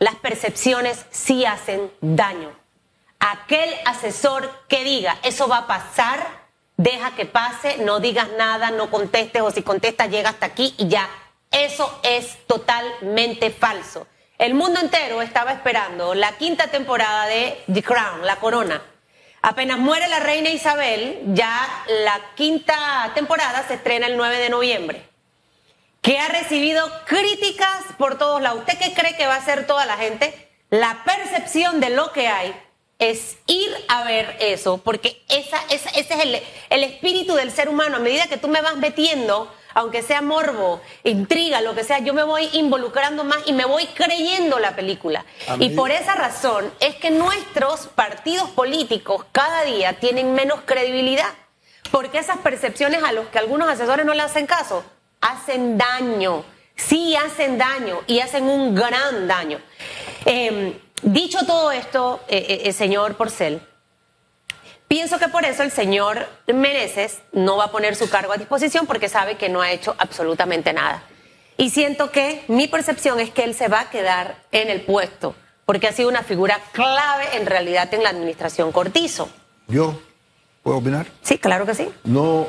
Las 0.00 0.16
percepciones 0.16 1.04
sí 1.10 1.44
hacen 1.44 1.90
daño. 2.00 2.50
Aquel 3.20 3.68
asesor 3.84 4.50
que 4.66 4.82
diga, 4.82 5.18
eso 5.22 5.46
va 5.46 5.58
a 5.58 5.66
pasar, 5.66 6.39
deja 6.82 7.14
que 7.14 7.26
pase, 7.26 7.78
no 7.78 8.00
digas 8.00 8.28
nada, 8.38 8.70
no 8.70 8.90
contestes 8.90 9.42
o 9.42 9.50
si 9.50 9.62
contestas 9.62 10.10
llega 10.10 10.30
hasta 10.30 10.46
aquí 10.46 10.74
y 10.78 10.88
ya. 10.88 11.08
Eso 11.50 12.00
es 12.02 12.38
totalmente 12.46 13.50
falso. 13.50 14.06
El 14.38 14.54
mundo 14.54 14.80
entero 14.80 15.20
estaba 15.20 15.52
esperando 15.52 16.14
la 16.14 16.32
quinta 16.38 16.68
temporada 16.68 17.26
de 17.26 17.62
The 17.72 17.82
Crown, 17.82 18.24
La 18.24 18.36
Corona. 18.36 18.82
Apenas 19.42 19.78
muere 19.78 20.08
la 20.08 20.20
reina 20.20 20.50
Isabel, 20.50 21.20
ya 21.28 21.84
la 22.04 22.20
quinta 22.34 23.10
temporada 23.14 23.64
se 23.66 23.74
estrena 23.74 24.06
el 24.06 24.16
9 24.16 24.38
de 24.38 24.50
noviembre 24.50 25.10
que 26.02 26.18
ha 26.18 26.28
recibido 26.28 26.90
críticas 27.04 27.84
por 27.98 28.16
todos 28.16 28.40
lados. 28.40 28.60
¿Usted 28.60 28.78
qué 28.78 28.94
cree 28.94 29.16
que 29.16 29.26
va 29.26 29.34
a 29.34 29.38
hacer 29.38 29.66
toda 29.66 29.84
la 29.84 29.96
gente? 29.96 30.48
La 30.70 31.04
percepción 31.04 31.80
de 31.80 31.90
lo 31.90 32.12
que 32.12 32.28
hay 32.28 32.54
es 33.00 33.38
ir 33.48 33.68
a 33.88 34.04
ver 34.04 34.36
eso, 34.40 34.78
porque 34.78 35.20
esa, 35.28 35.58
esa- 35.70 35.90
ese 35.90 36.14
es 36.14 36.20
el, 36.20 36.42
el 36.70 36.84
espíritu 36.84 37.34
del 37.34 37.50
ser 37.50 37.68
humano. 37.68 37.96
A 37.96 38.00
medida 38.00 38.28
que 38.28 38.36
tú 38.36 38.46
me 38.46 38.60
vas 38.60 38.76
metiendo, 38.76 39.52
aunque 39.74 40.02
sea 40.02 40.20
morbo, 40.22 40.80
intriga, 41.02 41.60
lo 41.60 41.74
que 41.74 41.82
sea, 41.82 41.98
yo 41.98 42.14
me 42.14 42.22
voy 42.22 42.48
involucrando 42.52 43.24
más 43.24 43.38
y 43.46 43.52
me 43.52 43.64
voy 43.64 43.86
creyendo 43.86 44.58
la 44.58 44.76
película. 44.76 45.24
Y 45.58 45.70
por 45.70 45.90
esa 45.90 46.14
razón 46.14 46.72
es 46.80 46.94
que 46.96 47.10
nuestros 47.10 47.86
partidos 47.88 48.50
políticos 48.50 49.24
cada 49.32 49.62
día 49.64 49.94
tienen 49.94 50.34
menos 50.34 50.60
credibilidad. 50.64 51.32
Porque 51.90 52.18
esas 52.18 52.38
percepciones 52.38 53.02
a 53.02 53.10
los 53.12 53.26
que 53.28 53.38
algunos 53.40 53.68
asesores 53.68 54.06
no 54.06 54.14
le 54.14 54.22
hacen 54.22 54.46
caso, 54.46 54.84
hacen 55.20 55.76
daño. 55.78 56.44
sí 56.76 57.14
hacen 57.16 57.58
daño 57.58 58.00
y 58.06 58.20
hacen 58.20 58.44
un 58.48 58.74
gran 58.74 59.26
daño. 59.28 59.58
Em, 60.24 60.74
dicho 61.02 61.44
todo 61.46 61.72
esto, 61.72 62.20
eh, 62.28 62.62
eh, 62.64 62.72
señor 62.72 63.16
Porcel, 63.16 63.60
pienso 64.88 65.18
que 65.18 65.28
por 65.28 65.44
eso 65.44 65.62
el 65.62 65.70
señor 65.70 66.26
Meneses 66.46 67.20
no 67.32 67.56
va 67.56 67.64
a 67.64 67.70
poner 67.70 67.96
su 67.96 68.08
cargo 68.10 68.32
a 68.32 68.36
disposición 68.36 68.86
porque 68.86 69.08
sabe 69.08 69.36
que 69.36 69.48
no 69.48 69.62
ha 69.62 69.70
hecho 69.70 69.94
absolutamente 69.98 70.72
nada. 70.72 71.02
Y 71.56 71.70
siento 71.70 72.10
que 72.10 72.44
mi 72.48 72.68
percepción 72.68 73.20
es 73.20 73.30
que 73.30 73.44
él 73.44 73.54
se 73.54 73.68
va 73.68 73.80
a 73.80 73.90
quedar 73.90 74.36
en 74.50 74.70
el 74.70 74.80
puesto 74.82 75.34
porque 75.66 75.86
ha 75.86 75.92
sido 75.92 76.08
una 76.08 76.22
figura 76.22 76.58
clave 76.72 77.36
en 77.36 77.46
realidad 77.46 77.92
en 77.94 78.02
la 78.02 78.08
administración 78.08 78.72
Cortizo. 78.72 79.28
¿Yo 79.68 80.00
puedo 80.62 80.78
opinar? 80.78 81.06
Sí, 81.22 81.38
claro 81.38 81.64
que 81.64 81.74
sí. 81.74 81.88
No, 82.02 82.46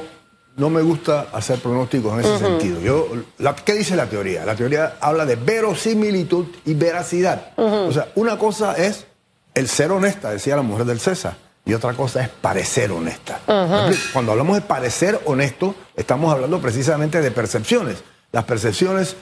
no 0.58 0.70
me 0.70 0.82
gusta 0.82 1.28
hacer 1.34 1.60
pronósticos 1.60 2.14
en 2.14 2.20
ese 2.20 2.38
sentido. 2.38 2.80
Yo, 2.82 3.08
la, 3.38 3.56
¿Qué 3.56 3.74
dice 3.74 3.96
la 3.96 4.08
teoría? 4.08 4.46
La 4.46 4.56
teoría 4.56 4.98
habla 5.00 5.26
de 5.26 5.36
verosimilitud 5.36 6.46
y 6.66 6.74
veracidad. 6.74 7.54
O 7.58 7.92
sea, 7.92 8.10
una 8.16 8.38
cosa 8.38 8.74
es 8.74 9.06
el 9.54 9.68
ser 9.68 9.92
honesta, 9.92 10.32
decía 10.32 10.56
la 10.56 10.62
mujer 10.62 10.86
del 10.86 11.00
César, 11.00 11.36
y 11.66 11.74
otra 11.74 11.94
cosa 11.94 12.22
es 12.22 12.30
parecer 12.30 12.92
honesta. 12.92 13.40
Cuando 14.14 14.32
hablamos 14.32 14.56
de 14.56 14.62
parecer 14.62 15.20
honesto, 15.26 15.76
estamos 15.96 16.34
hablando 16.34 16.60
precisamente 16.60 17.22
de 17.22 17.32
percepciones. 17.32 18.04
Las 18.32 18.46
percepciones 18.46 19.16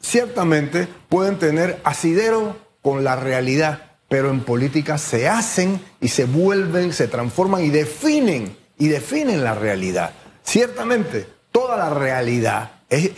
ciertamente 0.00 0.88
pueden 1.08 1.38
tener 1.38 1.80
asidero 1.84 2.56
con 2.82 3.04
la 3.04 3.16
realidad, 3.16 3.82
pero 4.08 4.30
en 4.30 4.40
política 4.40 4.96
se 4.96 5.28
hacen 5.28 5.80
y 6.00 6.08
se 6.08 6.24
vuelven, 6.24 6.92
se 6.92 7.08
transforman 7.08 7.64
y 7.64 7.70
definen, 7.70 8.56
y 8.78 8.88
definen 8.88 9.44
la 9.44 9.54
realidad. 9.54 10.12
Ciertamente, 10.48 11.26
toda 11.52 11.76
la 11.76 11.90
realidad 11.90 12.70
es, 12.88 13.10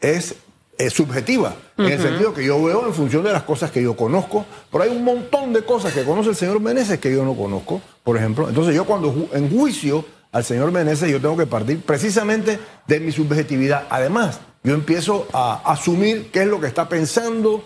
es, 0.00 0.34
es, 0.76 0.92
subjetiva, 0.92 1.54
en 1.78 1.86
el 1.86 2.02
sentido 2.02 2.34
que 2.34 2.44
yo 2.44 2.60
veo 2.60 2.88
en 2.88 2.92
función 2.92 3.22
de 3.22 3.30
las 3.30 3.44
cosas 3.44 3.70
que 3.70 3.80
yo 3.80 3.94
conozco, 3.94 4.44
pero 4.72 4.82
hay 4.82 4.90
un 4.90 5.04
montón 5.04 5.52
de 5.52 5.62
cosas 5.62 5.92
que 5.92 6.02
conoce 6.02 6.30
el 6.30 6.34
señor 6.34 6.58
Meneses 6.58 6.98
que 6.98 7.14
yo 7.14 7.24
no 7.24 7.36
conozco, 7.36 7.80
por 8.02 8.16
ejemplo. 8.16 8.48
Entonces 8.48 8.74
yo 8.74 8.84
cuando 8.84 9.28
en 9.32 9.48
juicio 9.48 10.04
al 10.32 10.42
señor 10.42 10.72
Meneses 10.72 11.08
yo 11.08 11.20
tengo 11.20 11.36
que 11.36 11.46
partir 11.46 11.80
precisamente 11.82 12.58
de 12.88 12.98
mi 12.98 13.12
subjetividad. 13.12 13.86
Además, 13.88 14.40
yo 14.64 14.74
empiezo 14.74 15.28
a 15.32 15.62
asumir 15.64 16.32
qué 16.32 16.42
es 16.42 16.48
lo 16.48 16.60
que 16.60 16.66
está 16.66 16.88
pensando 16.88 17.64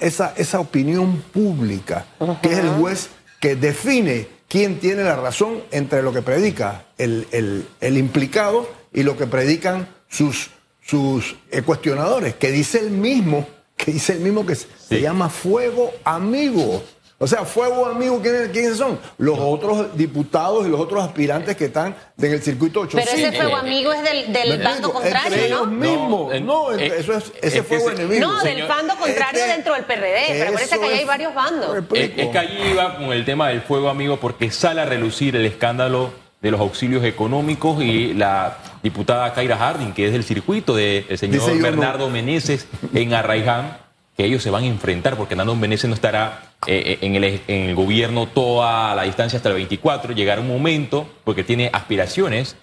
esa, 0.00 0.32
esa 0.38 0.58
opinión 0.58 1.22
pública, 1.34 2.06
que 2.40 2.50
es 2.50 2.58
el 2.60 2.70
juez 2.70 3.10
que 3.40 3.56
define 3.56 4.26
quién 4.52 4.80
tiene 4.80 5.02
la 5.02 5.16
razón 5.16 5.62
entre 5.70 6.02
lo 6.02 6.12
que 6.12 6.20
predica 6.20 6.84
el, 6.98 7.64
implicado 7.80 8.68
y 8.92 9.02
lo 9.02 9.16
que 9.16 9.26
predican 9.26 9.88
sus, 10.10 10.50
sus 10.82 11.36
eh, 11.50 11.62
cuestionadores, 11.62 12.34
que 12.34 12.50
dice 12.50 12.80
el 12.80 12.90
mismo, 12.90 13.48
que 13.78 13.92
dice 13.92 14.12
el 14.12 14.20
mismo 14.20 14.44
que 14.44 14.54
se 14.54 15.00
llama 15.00 15.30
fuego 15.30 15.90
amigo. 16.04 16.84
O 17.22 17.26
sea, 17.28 17.44
fuego 17.44 17.86
amigo, 17.86 18.20
¿quiénes, 18.20 18.76
son? 18.76 18.98
Los 19.16 19.38
otros 19.38 19.96
diputados 19.96 20.66
y 20.66 20.70
los 20.70 20.80
otros 20.80 21.04
aspirantes 21.04 21.56
que 21.56 21.66
están 21.66 21.94
en 22.20 22.32
el 22.32 22.42
circuito 22.42 22.80
8. 22.80 22.98
Pero 22.98 23.12
ese 23.12 23.30
fuego 23.30 23.56
amigo 23.58 23.92
es 23.92 24.02
del, 24.02 24.60
bando 24.60 24.92
contrario, 24.92 25.26
entre 25.28 25.46
ellos 25.46 25.68
mismos. 25.68 26.40
No, 26.40 26.72
eh, 26.72 26.92
eso 26.98 27.16
es, 27.16 27.32
ese 27.40 27.62
fuego 27.62 27.92
enemigo. 27.92 28.26
No, 28.26 28.42
del 28.42 28.66
bando 28.66 28.96
contrario 28.96 29.46
dentro 29.46 29.74
del 29.74 29.84
PRD. 29.84 30.24
Pero 30.30 30.52
parece 30.52 30.80
que 30.80 30.84
ahí 30.84 30.98
hay 30.98 31.04
varios 31.04 31.32
bandos. 31.32 31.84
Es, 31.94 32.10
que 32.10 32.38
allí 32.38 32.58
iba 32.72 32.96
con 32.96 33.12
el 33.12 33.24
tema 33.24 33.50
del 33.50 33.60
fuego 33.60 33.88
amigo 33.88 34.18
porque 34.18 34.50
sale 34.50 34.80
a 34.80 34.84
relucir 34.84 35.36
el 35.36 35.46
escándalo 35.46 36.10
de 36.40 36.50
los 36.50 36.60
auxilios 36.60 37.04
económicos 37.04 37.80
y 37.84 38.14
la 38.14 38.58
diputada 38.82 39.32
Kaira 39.32 39.56
Harding, 39.56 39.92
que 39.92 40.06
es 40.06 40.12
del 40.12 40.24
circuito 40.24 40.74
del 40.74 41.16
señor 41.16 41.56
Bernardo 41.60 42.10
Meneses 42.10 42.66
en 42.92 43.14
Arraiján, 43.14 43.78
que 44.16 44.24
ellos 44.24 44.42
se 44.42 44.50
van 44.50 44.64
a 44.64 44.66
enfrentar 44.66 45.16
porque 45.16 45.36
Nando 45.36 45.54
Meneses 45.54 45.88
no 45.88 45.94
estará 45.94 46.51
eh, 46.66 46.98
en, 47.00 47.16
el, 47.16 47.74
gobierno 47.74 48.26
toda 48.26 48.94
la 48.94 49.02
distancia 49.02 49.36
hasta 49.36 49.48
el 49.48 49.56
24, 49.56 50.12
llegará 50.12 50.40
un 50.40 50.48
momento, 50.48 51.08
porque 51.24 51.42
tiene 51.42 51.70
aspiraciones 51.72 52.56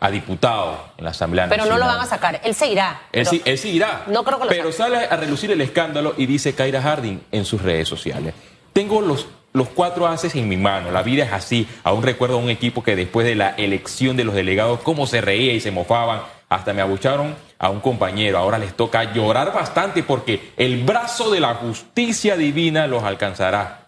a 0.00 0.10
diputado 0.10 0.76
en 0.96 1.04
la 1.04 1.10
Asamblea 1.10 1.48
Pero 1.48 1.66
no 1.66 1.78
lo 1.78 1.86
van 1.86 2.00
a 2.00 2.06
sacar, 2.06 2.40
él 2.42 2.54
se 2.54 2.68
irá. 2.68 3.02
Él, 3.12 3.26
sí, 3.26 3.40
él 3.44 3.60
irá. 3.64 4.04
No 4.08 4.24
creo 4.24 4.38
que 4.38 4.46
lo 4.46 4.50
Pero 4.50 4.72
sale 4.72 4.96
a 4.96 5.16
relucir 5.16 5.50
el 5.52 5.60
escándalo 5.60 6.14
y 6.16 6.26
dice 6.26 6.54
Kaira 6.54 6.82
Harding 6.82 7.20
en 7.30 7.44
sus 7.44 7.62
redes 7.62 7.88
sociales. 7.88 8.34
Tengo 8.72 9.00
los, 9.00 9.26
los 9.52 9.68
cuatro 9.68 10.08
haces 10.08 10.34
en 10.34 10.48
mi 10.48 10.56
mano, 10.56 10.90
la 10.90 11.02
vida 11.02 11.24
es 11.24 11.32
así. 11.32 11.68
Aún 11.84 12.02
recuerdo 12.02 12.36
a 12.36 12.38
un 12.38 12.50
equipo 12.50 12.82
que 12.82 12.96
después 12.96 13.26
de 13.26 13.36
la 13.36 13.50
elección 13.50 14.16
de 14.16 14.24
los 14.24 14.34
delegados, 14.34 14.80
cómo 14.80 15.06
se 15.06 15.20
reía 15.20 15.52
y 15.52 15.60
se 15.60 15.70
mofaban, 15.70 16.22
hasta 16.48 16.72
me 16.72 16.82
abucharon 16.82 17.36
a 17.62 17.70
un 17.70 17.80
compañero. 17.80 18.38
Ahora 18.38 18.58
les 18.58 18.74
toca 18.76 19.14
llorar 19.14 19.54
bastante 19.54 20.02
porque 20.02 20.52
el 20.56 20.82
brazo 20.84 21.30
de 21.30 21.40
la 21.40 21.54
justicia 21.54 22.36
divina 22.36 22.88
los 22.88 23.04
alcanzará. 23.04 23.86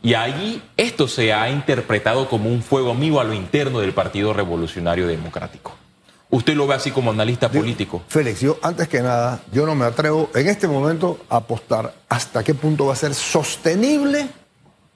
Y 0.00 0.14
allí 0.14 0.62
esto 0.76 1.08
se 1.08 1.32
ha 1.32 1.50
interpretado 1.50 2.28
como 2.28 2.48
un 2.48 2.62
fuego 2.62 2.92
amigo 2.92 3.20
a 3.20 3.24
lo 3.24 3.34
interno 3.34 3.80
del 3.80 3.92
Partido 3.92 4.32
Revolucionario 4.32 5.08
Democrático. 5.08 5.74
¿Usted 6.30 6.54
lo 6.54 6.68
ve 6.68 6.76
así 6.76 6.92
como 6.92 7.10
analista 7.10 7.50
político? 7.50 8.02
Félix, 8.06 8.40
yo 8.40 8.58
antes 8.62 8.88
que 8.88 9.02
nada, 9.02 9.40
yo 9.52 9.66
no 9.66 9.74
me 9.74 9.84
atrevo 9.84 10.30
en 10.34 10.48
este 10.48 10.68
momento 10.68 11.18
a 11.28 11.38
apostar 11.38 11.92
hasta 12.08 12.44
qué 12.44 12.54
punto 12.54 12.86
va 12.86 12.92
a 12.92 12.96
ser 12.96 13.12
sostenible 13.12 14.28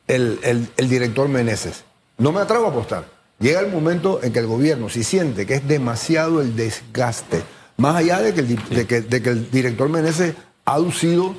el, 0.07 0.39
el 0.77 0.89
director 0.89 1.29
Meneses. 1.29 1.85
No 2.17 2.31
me 2.31 2.41
atrevo 2.41 2.67
a 2.67 2.71
apostar. 2.71 3.05
Llega 3.41 3.61
el 3.61 3.71
momento 3.71 4.21
en 4.23 4.33
que 4.33 4.39
el 4.39 4.47
gobierno, 4.47 4.89
si 4.89 5.05
siente 5.05 5.47
que 5.47 5.55
es 5.55 5.69
demasiado 5.69 6.41
el 6.41 6.57
desgaste, 6.57 7.43
más 7.77 7.97
allá 7.97 8.21
de 8.21 8.35
que 8.35 8.41
el, 8.41 8.87
que, 8.87 9.31
el 9.31 9.51
director 9.51 9.89
Meneses 9.89 10.35
ha 10.65 10.75
aducido 10.75 11.35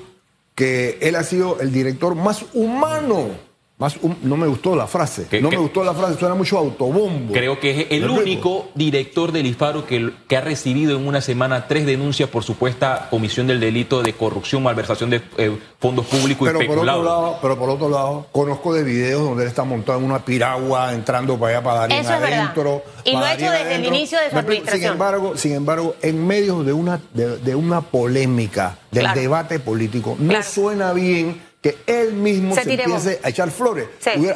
que 0.55 0.97
él 1.01 1.15
ha 1.15 1.23
sido 1.23 1.59
el 1.59 1.71
director 1.71 2.15
más 2.15 2.45
humano 2.53 3.29
más 3.77 3.95
no 4.23 4.37
me 4.37 4.47
gustó 4.47 4.75
la 4.75 4.87
frase. 4.87 5.27
no 5.39 5.51
me 5.51 5.57
gustó 5.57 5.83
la 5.83 5.93
frase, 5.93 6.17
suena 6.17 6.33
mucho 6.33 6.57
autobombo. 6.57 7.31
Creo 7.31 7.59
que 7.59 7.81
es 7.81 7.87
el 7.91 8.09
único 8.09 8.69
director 8.73 9.31
del 9.31 9.45
IFARO 9.45 9.85
que, 9.85 10.13
que, 10.27 10.35
ha 10.35 10.41
recibido 10.41 10.97
en 10.97 11.05
una 11.05 11.21
semana 11.21 11.67
tres 11.67 11.85
denuncias 11.85 12.27
por 12.27 12.43
supuesta 12.43 13.07
comisión 13.11 13.45
del 13.45 13.59
delito 13.59 14.01
de 14.01 14.13
corrupción, 14.13 14.63
malversación 14.63 15.11
de 15.11 15.21
eh, 15.37 15.55
fondos 15.79 16.07
públicos 16.07 16.47
pero 16.47 16.63
y 16.63 16.65
Por 16.65 16.79
otro 16.79 16.85
lado, 16.85 17.37
pero 17.39 17.59
por 17.59 17.69
otro 17.69 17.87
lado, 17.87 18.25
conozco 18.31 18.73
de 18.73 18.83
videos 18.83 19.21
donde 19.21 19.43
él 19.43 19.49
está 19.49 19.63
montado 19.63 19.99
en 19.99 20.05
una 20.05 20.25
piragua, 20.25 20.95
entrando 20.95 21.37
para 21.37 21.57
allá 21.57 21.63
para 21.63 21.79
dar 21.81 21.91
Eso 21.91 22.13
adentro. 22.13 22.81
Y 23.03 23.11
lo 23.11 23.19
ha 23.19 23.35
hecho 23.35 23.51
desde 23.51 23.75
el 23.75 23.85
inicio 23.85 24.19
de 24.19 24.31
su 24.31 24.37
administración. 24.39 24.81
Sin 24.81 24.91
embargo, 24.91 25.37
sin 25.37 25.53
embargo, 25.53 25.95
en 26.01 26.25
medio 26.25 26.63
de 26.63 26.73
una, 26.73 26.99
de, 27.13 27.53
una 27.53 27.81
polémica, 27.81 28.79
del 28.89 29.13
debate 29.13 29.59
político, 29.59 30.15
no 30.17 30.41
suena 30.41 30.93
bien 30.93 31.46
que 31.67 32.01
él 32.01 32.13
mismo 32.13 32.55
se, 32.55 32.61
empiece 32.61 33.19
a 33.21 33.29
echar 33.29 33.51
flores. 33.51 33.87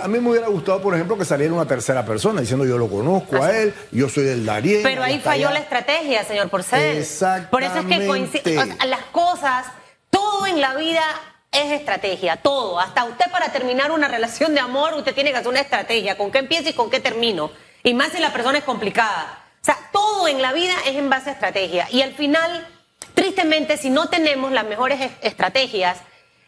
a 0.02 0.08
mí 0.08 0.20
me 0.20 0.30
hubiera 0.30 0.48
gustado, 0.48 0.82
por 0.82 0.94
ejemplo, 0.94 1.18
que 1.18 1.24
saliera 1.24 1.54
una 1.54 1.66
tercera 1.66 2.06
persona 2.06 2.42
diciendo 2.42 2.66
yo 2.66 2.78
lo 2.78 2.90
conozco 2.90 3.42
a 3.42 3.58
él, 3.58 3.74
yo 3.92 4.10
soy 4.10 4.26
del 4.26 4.46
Darién. 4.46 4.84
Pero 4.84 5.04
ahí 5.04 5.20
falló 5.20 5.50
la 5.50 5.60
estrategia, 5.60 6.26
señor 6.26 6.50
Porcel. 6.50 6.98
Exactamente. 6.98 7.50
Por 7.52 7.64
eso 7.64 7.80
es 7.80 7.86
que 7.86 8.08
coincide, 8.08 8.66
las 8.86 9.06
cosas, 9.12 9.68
todo 10.10 10.46
en 10.46 10.60
la 10.60 10.76
vida 10.76 11.04
es 11.52 11.72
estrategia, 11.72 12.38
todo. 12.38 12.80
Hasta 12.80 13.06
usted 13.06 13.30
para 13.32 13.52
terminar 13.52 13.92
una 13.92 14.08
relación 14.08 14.54
de 14.54 14.60
amor, 14.60 14.94
usted 14.96 15.14
tiene 15.14 15.32
que 15.32 15.38
hacer 15.38 15.50
una 15.50 15.62
estrategia, 15.62 16.18
con 16.18 16.32
qué 16.32 16.40
empiezo 16.40 16.70
y 16.70 16.74
con 16.74 16.90
qué 16.90 17.00
termino. 17.00 17.52
Y 17.84 17.94
más 17.94 18.12
si 18.12 18.20
la 18.20 18.34
persona 18.34 18.58
es 18.58 18.64
complicada. 18.64 19.40
O 19.62 19.66
sea, 19.66 19.78
todo 19.94 20.28
en 20.28 20.42
la 20.42 20.54
vida 20.54 20.74
es 20.86 20.96
en 20.96 21.10
base 21.10 21.30
a 21.30 21.34
estrategia. 21.34 21.88
Y 21.92 22.02
al 22.02 22.14
final, 22.14 22.68
tristemente, 23.14 23.78
si 23.78 23.90
no 23.90 24.10
tenemos 24.10 24.52
las 24.52 24.66
mejores 24.66 25.12
estrategias, 25.22 25.98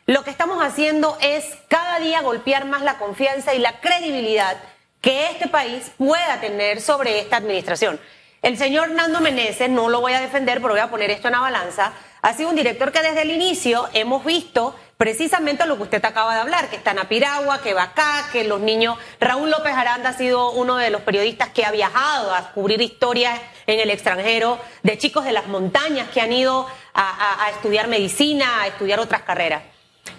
lo 0.05 0.23
que 0.23 0.31
estamos 0.31 0.61
haciendo 0.61 1.17
es 1.21 1.45
cada 1.69 1.99
día 1.99 2.21
golpear 2.21 2.65
más 2.65 2.81
la 2.81 2.97
confianza 2.97 3.53
y 3.53 3.59
la 3.59 3.79
credibilidad 3.79 4.57
que 4.99 5.29
este 5.29 5.47
país 5.47 5.91
pueda 5.97 6.41
tener 6.41 6.81
sobre 6.81 7.19
esta 7.19 7.37
administración. 7.37 7.99
El 8.41 8.57
señor 8.57 8.89
Nando 8.89 9.21
Meneses, 9.21 9.69
no 9.69 9.87
lo 9.87 10.01
voy 10.01 10.11
a 10.11 10.19
defender, 10.19 10.61
pero 10.61 10.73
voy 10.73 10.81
a 10.81 10.89
poner 10.89 11.09
esto 11.09 11.29
en 11.29 11.33
la 11.33 11.39
balanza, 11.39 11.93
ha 12.21 12.33
sido 12.33 12.49
un 12.49 12.55
director 12.57 12.91
que 12.91 13.01
desde 13.01 13.21
el 13.21 13.31
inicio 13.31 13.87
hemos 13.93 14.25
visto 14.25 14.75
precisamente 14.97 15.65
lo 15.65 15.77
que 15.77 15.83
usted 15.83 16.03
acaba 16.03 16.35
de 16.35 16.41
hablar, 16.41 16.69
que 16.69 16.75
está 16.75 16.91
en 16.91 16.99
Apiragua, 16.99 17.61
que 17.61 17.73
va 17.73 17.83
acá, 17.83 18.27
que 18.33 18.43
los 18.43 18.59
niños... 18.59 18.97
Raúl 19.21 19.49
López 19.49 19.73
Aranda 19.73 20.09
ha 20.09 20.17
sido 20.17 20.51
uno 20.51 20.75
de 20.75 20.89
los 20.89 21.01
periodistas 21.01 21.49
que 21.49 21.65
ha 21.65 21.71
viajado 21.71 22.33
a 22.33 22.51
cubrir 22.51 22.81
historias 22.81 23.39
en 23.67 23.79
el 23.79 23.89
extranjero 23.89 24.59
de 24.83 24.97
chicos 24.97 25.23
de 25.23 25.31
las 25.31 25.47
montañas 25.47 26.09
que 26.09 26.19
han 26.19 26.33
ido 26.33 26.67
a 26.93 27.49
estudiar 27.51 27.87
medicina, 27.87 28.61
a 28.61 28.67
estudiar 28.67 28.99
otras 28.99 29.21
carreras 29.23 29.63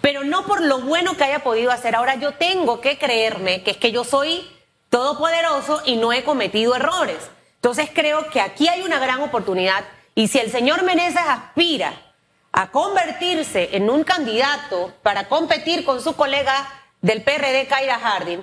pero 0.01 0.25
no 0.25 0.47
por 0.47 0.63
lo 0.63 0.81
bueno 0.81 1.17
que 1.17 1.25
haya 1.25 1.41
podido 1.41 1.71
hacer. 1.71 1.95
Ahora 1.95 2.15
yo 2.17 2.33
tengo 2.35 2.81
que 2.81 2.99
creerme 2.99 3.63
que 3.63 3.73
es 3.73 3.77
que 3.77 3.93
yo 3.93 4.05
soy 4.05 4.49
todopoderoso 4.91 5.83
y 5.85 5.97
no 5.97 6.13
he 6.13 6.25
cometido 6.25 6.75
errores. 6.75 7.19
Entonces 7.57 7.91
creo 7.93 8.29
que 8.31 8.41
aquí 8.41 8.69
hay 8.69 8.83
una 8.83 8.99
gran 8.99 9.21
oportunidad 9.23 9.85
y 10.15 10.29
si 10.29 10.39
el 10.39 10.51
señor 10.51 10.83
Meneses 10.85 11.23
aspira 11.27 11.93
a 12.53 12.71
convertirse 12.71 13.71
en 13.73 13.91
un 13.91 14.05
candidato 14.05 14.93
para 15.03 15.29
competir 15.29 15.85
con 15.85 16.01
su 16.01 16.15
colega 16.15 16.69
del 17.01 17.23
PRD, 17.23 17.67
Kaira 17.67 17.99
Harding, 17.99 18.43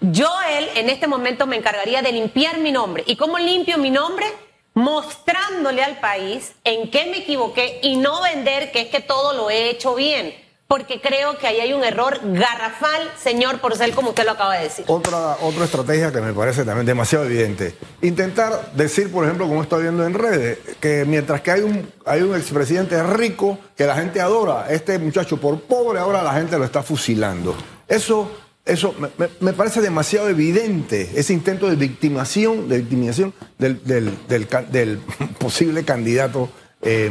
yo 0.00 0.30
él 0.50 0.68
en 0.74 0.90
este 0.90 1.06
momento 1.06 1.46
me 1.46 1.56
encargaría 1.56 2.02
de 2.02 2.12
limpiar 2.12 2.58
mi 2.58 2.72
nombre. 2.72 3.04
¿Y 3.06 3.16
cómo 3.16 3.38
limpio 3.38 3.78
mi 3.78 3.90
nombre? 3.90 4.26
mostrándole 4.74 5.82
al 5.82 6.00
país 6.00 6.54
en 6.64 6.90
qué 6.90 7.06
me 7.06 7.18
equivoqué 7.18 7.78
y 7.82 7.96
no 7.96 8.20
vender 8.22 8.72
que 8.72 8.82
es 8.82 8.88
que 8.88 9.00
todo 9.00 9.32
lo 9.32 9.48
he 9.48 9.70
hecho 9.70 9.94
bien. 9.94 10.34
Porque 10.66 11.00
creo 11.00 11.36
que 11.38 11.46
ahí 11.46 11.60
hay 11.60 11.72
un 11.74 11.84
error 11.84 12.20
garrafal, 12.22 13.10
señor 13.22 13.60
Porcel, 13.60 13.94
como 13.94 14.10
usted 14.10 14.24
lo 14.24 14.32
acaba 14.32 14.56
de 14.56 14.64
decir. 14.64 14.84
Otra, 14.88 15.36
otra 15.42 15.66
estrategia 15.66 16.10
que 16.10 16.20
me 16.20 16.32
parece 16.32 16.64
también 16.64 16.86
demasiado 16.86 17.26
evidente. 17.26 17.74
Intentar 18.00 18.72
decir, 18.72 19.12
por 19.12 19.24
ejemplo, 19.24 19.46
como 19.46 19.62
estoy 19.62 19.82
viendo 19.82 20.06
en 20.06 20.14
redes, 20.14 20.58
que 20.80 21.04
mientras 21.04 21.42
que 21.42 21.50
hay 21.50 21.60
un, 21.60 21.92
hay 22.06 22.22
un 22.22 22.34
expresidente 22.34 23.00
rico 23.02 23.58
que 23.76 23.84
la 23.84 23.94
gente 23.94 24.20
adora, 24.20 24.66
este 24.70 24.98
muchacho 24.98 25.38
por 25.38 25.60
pobre 25.60 26.00
ahora 26.00 26.22
la 26.22 26.32
gente 26.32 26.58
lo 26.58 26.64
está 26.64 26.82
fusilando. 26.82 27.54
Eso 27.86 28.30
eso 28.64 28.94
me, 29.40 29.52
parece 29.52 29.82
demasiado 29.82 30.30
evidente, 30.30 31.10
ese 31.16 31.34
intento 31.34 31.68
de 31.68 31.76
victimación, 31.76 32.66
de 32.66 32.78
victimización 32.78 33.34
del, 33.58 33.84
del, 33.84 34.98
posible 35.38 35.84
candidato 35.84 36.48
eh. 36.80 37.10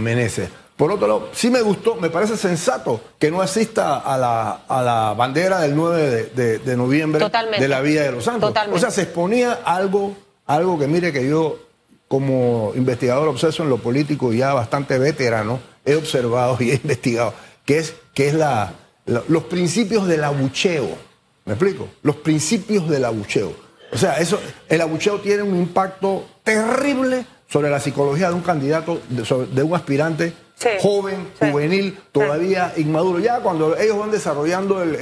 Por 0.77 0.91
otro 0.91 1.07
lado, 1.07 1.29
sí 1.33 1.49
me 1.49 1.61
gustó, 1.61 1.95
me 1.95 2.09
parece 2.09 2.35
sensato 2.35 2.99
que 3.19 3.29
no 3.29 3.41
asista 3.41 3.99
a 3.99 4.17
la, 4.17 4.51
a 4.67 4.81
la 4.81 5.13
bandera 5.13 5.59
del 5.59 5.75
9 5.75 6.31
de, 6.33 6.77
noviembre 6.77 7.23
de 7.59 7.67
la 7.67 7.81
Villa 7.81 8.03
de 8.03 8.11
los 8.11 8.23
Santos. 8.23 8.53
O 8.71 8.79
sea, 8.79 8.89
se 8.89 9.03
exponía 9.03 9.59
algo, 9.65 10.15
algo 10.45 10.79
que 10.79 10.87
mire 10.87 11.13
que 11.13 11.27
yo, 11.27 11.59
como 12.07 12.71
investigador 12.75 13.27
obseso 13.27 13.63
en 13.63 13.69
lo 13.69 13.77
político 13.77 14.33
ya 14.33 14.53
bastante 14.53 14.97
veterano, 14.97 15.59
he 15.85 15.95
observado 15.95 16.57
y 16.59 16.71
he 16.71 16.75
investigado, 16.75 17.33
que 17.65 17.77
es, 17.77 17.93
que 18.15 18.27
es 18.27 18.33
la, 18.33 18.73
los 19.05 19.43
principios 19.43 20.07
del 20.07 20.23
abucheo 20.23 21.13
¿Me 21.45 21.53
explico? 21.53 21.89
Los 22.03 22.17
principios 22.17 22.89
del 22.89 23.03
abucheo. 23.05 23.53
O 23.91 23.97
sea, 23.97 24.17
eso, 24.17 24.39
el 24.69 24.81
abucheo 24.81 25.19
tiene 25.19 25.43
un 25.43 25.57
impacto 25.57 26.25
terrible 26.43 27.25
sobre 27.47 27.69
la 27.69 27.79
psicología 27.79 28.29
de 28.29 28.35
un 28.35 28.41
candidato, 28.41 29.01
de, 29.09 29.63
un 29.63 29.75
aspirante 29.75 30.33
joven, 30.81 31.29
juvenil, 31.39 31.99
todavía 32.11 32.73
inmaduro. 32.77 33.19
Ya 33.19 33.39
cuando 33.39 33.77
ellos 33.77 33.97
van 33.97 34.11
desarrollando 34.11 34.81
el, 34.81 34.97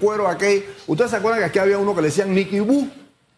cuero 0.00 0.28
aquel. 0.28 0.64
¿Ustedes 0.86 1.10
se 1.10 1.16
acuerdan 1.16 1.40
que 1.40 1.46
aquí 1.46 1.58
había 1.58 1.78
uno 1.78 1.94
que 1.94 2.02
le 2.02 2.08
decían 2.08 2.34
Nicky 2.34 2.60
Boo? 2.60 2.88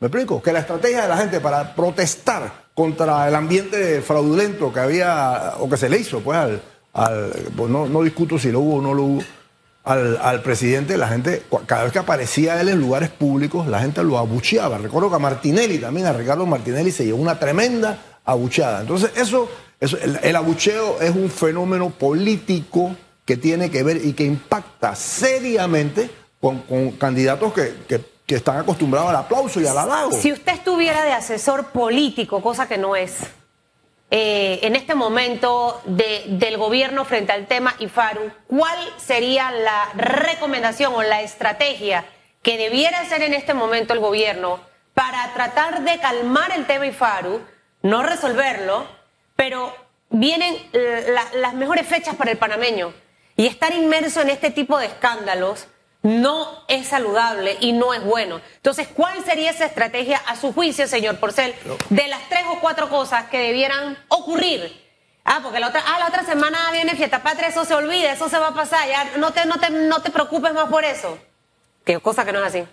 ¿Me 0.01 0.07
explico? 0.07 0.41
Que 0.41 0.53
la 0.53 0.61
estrategia 0.61 1.03
de 1.03 1.09
la 1.09 1.17
gente 1.17 1.41
para 1.41 1.75
protestar 1.75 2.69
contra 2.75 3.27
el 3.27 3.35
ambiente 3.35 4.01
fraudulento 4.01 4.73
que 4.73 4.81
había, 4.81 5.55
o 5.59 5.69
que 5.69 5.77
se 5.77 5.89
le 5.89 5.99
hizo, 5.99 6.21
pues, 6.21 6.39
al, 6.39 6.63
pues 7.57 7.71
no, 7.71 7.87
no 7.87 8.03
discuto 8.03 8.39
si 8.39 8.53
lo 8.53 8.61
hubo 8.61 8.77
o 8.77 8.81
no 8.81 8.95
lo 8.95 9.03
hubo 9.03 9.23
al, 9.89 10.43
presidente, 10.43 10.99
la 10.99 11.09
gente, 11.09 11.43
cada 11.67 11.85
vez 11.85 11.93
que 11.93 11.99
aparecía 11.99 12.61
él 12.61 12.69
en 12.69 12.79
lugares 12.79 13.09
públicos, 13.09 13.67
la 13.67 13.81
gente 13.81 14.03
lo 14.03 14.19
abucheaba. 14.19 14.77
Recuerdo 14.77 15.09
que 15.09 15.17
a 15.17 15.19
Martinelli 15.19 15.79
también, 15.79 16.07
a 16.07 16.13
Ricardo 16.13 16.45
Martinelli, 16.45 16.93
se 16.93 17.07
llevó 17.07 17.23
una 17.23 17.39
tremenda 17.39 17.99
abucheada. 18.25 18.83
Entonces, 18.83 19.13
eso, 19.17 19.49
el, 19.81 20.37
abucheo 20.37 21.01
es 21.01 21.11
un 21.11 21.31
fenómeno 21.31 21.91
político 21.91 22.97
que 23.25 23.37
tiene 23.37 23.71
que 23.71 23.83
ver 23.83 24.05
y 24.05 24.13
que 24.13 24.25
impacta 24.25 24.95
seriamente 24.95 26.11
con, 26.41 26.63
candidatos 26.93 27.53
que, 27.53 27.75
que 28.29 28.35
están 28.35 28.59
acostumbrados 28.59 29.09
al 29.09 29.17
aplauso 29.17 29.59
y 29.59 29.67
al 29.67 29.79
halago. 29.79 30.13
Si 30.13 30.31
usted 30.31 30.53
estuviera 30.53 31.03
de 31.05 31.13
asesor 31.13 31.69
político, 31.69 32.43
cosa 32.43 32.69
que 32.69 32.77
no 32.77 32.95
es, 32.95 33.21
eh, 34.11 34.61
en 34.63 34.77
este 34.77 34.95
momento 34.95 35.81
del 35.87 36.57
gobierno 36.57 37.07
frente 37.07 37.33
al 37.33 37.47
tema 37.47 37.75
IFARU, 37.79 38.31
¿cuál 38.47 38.79
sería 38.99 39.51
la 39.51 39.91
recomendación 39.95 40.95
o 40.95 41.03
la 41.03 41.23
estrategia 41.23 42.05
que 42.43 42.59
debiera 42.59 43.01
hacer 43.01 43.23
en 43.23 43.33
este 43.33 43.55
momento 43.55 43.95
el 43.95 44.01
gobierno 44.01 44.61
para 44.93 45.33
tratar 45.33 45.83
de 45.85 45.99
calmar 45.99 46.53
el 46.53 46.67
tema 46.67 46.87
IFARU, 46.87 47.41
no 47.83 48.03
resolverlo, 48.03 48.87
pero 49.39 49.73
vienen 50.11 50.57
las 51.37 51.55
mejores 51.55 51.87
fechas 51.87 52.17
para 52.17 52.33
el 52.33 52.39
panameño 52.39 52.93
y 53.37 53.47
estar 53.47 53.73
inmerso 53.73 54.21
en 54.21 54.31
este 54.31 54.51
tipo 54.51 54.77
de 54.79 54.87
escándalos? 54.87 55.69
no 56.03 56.47
es 56.69 56.87
saludable 56.87 57.57
y 57.61 57.73
no 57.73 57.93
es 57.93 58.05
bueno. 58.05 58.41
Entonces, 58.57 58.89
¿cuál 58.89 59.25
sería 59.25 59.51
esa 59.51 59.67
estrategia 59.67 60.19
a 60.27 60.37
su 60.37 60.53
juicio, 60.53 60.87
señor 60.87 61.19
Porcel, 61.19 61.55
de 61.91 62.09
las 62.09 62.29
tres 62.29 62.45
o 62.51 62.61
cuatro 62.61 62.89
cosas 62.89 63.25
que 63.25 63.39
debieran 63.39 63.99
ocurrir? 64.07 64.81
Ah, 65.25 65.41
porque 65.43 65.59
la 65.59 65.69
otra, 65.69 65.83
ah, 65.85 65.99
la 65.99 66.07
otra 66.07 66.25
semana 66.25 66.71
viene 66.71 66.95
fiesta 66.95 67.23
patria, 67.23 67.49
eso 67.49 67.65
se 67.65 67.75
olvida, 67.75 68.13
eso 68.13 68.29
se 68.29 68.39
va 68.39 68.49
a 68.49 68.55
pasar, 68.55 68.89
ya 68.89 69.19
no 69.19 69.33
te, 69.33 69.45
no 69.45 69.59
te, 69.59 69.71
no 69.71 70.01
te 70.01 70.11
preocupes 70.11 70.55
más 70.55 70.69
por 70.69 70.85
eso. 70.85 71.19
Que 71.85 71.99
cosa 71.99 72.25
que 72.25 72.33
no 72.33 72.39
es 72.39 72.47
así. 72.47 72.65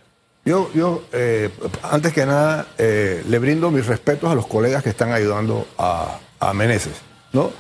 Yo, 0.46 0.72
yo 0.74 1.04
eh, 1.12 1.50
antes 1.82 2.14
que 2.14 2.26
nada, 2.26 2.68
eh, 2.78 3.24
le 3.28 3.40
brindo 3.40 3.72
mis 3.72 3.88
respetos 3.88 4.32
a 4.32 4.36
los 4.36 4.46
colegas 4.46 4.84
que 4.84 4.90
están 4.90 5.12
ayudando 5.12 5.68
a, 5.80 6.20
a 6.40 6.54
Meneses, 6.54 6.96
¿no? 7.34 7.52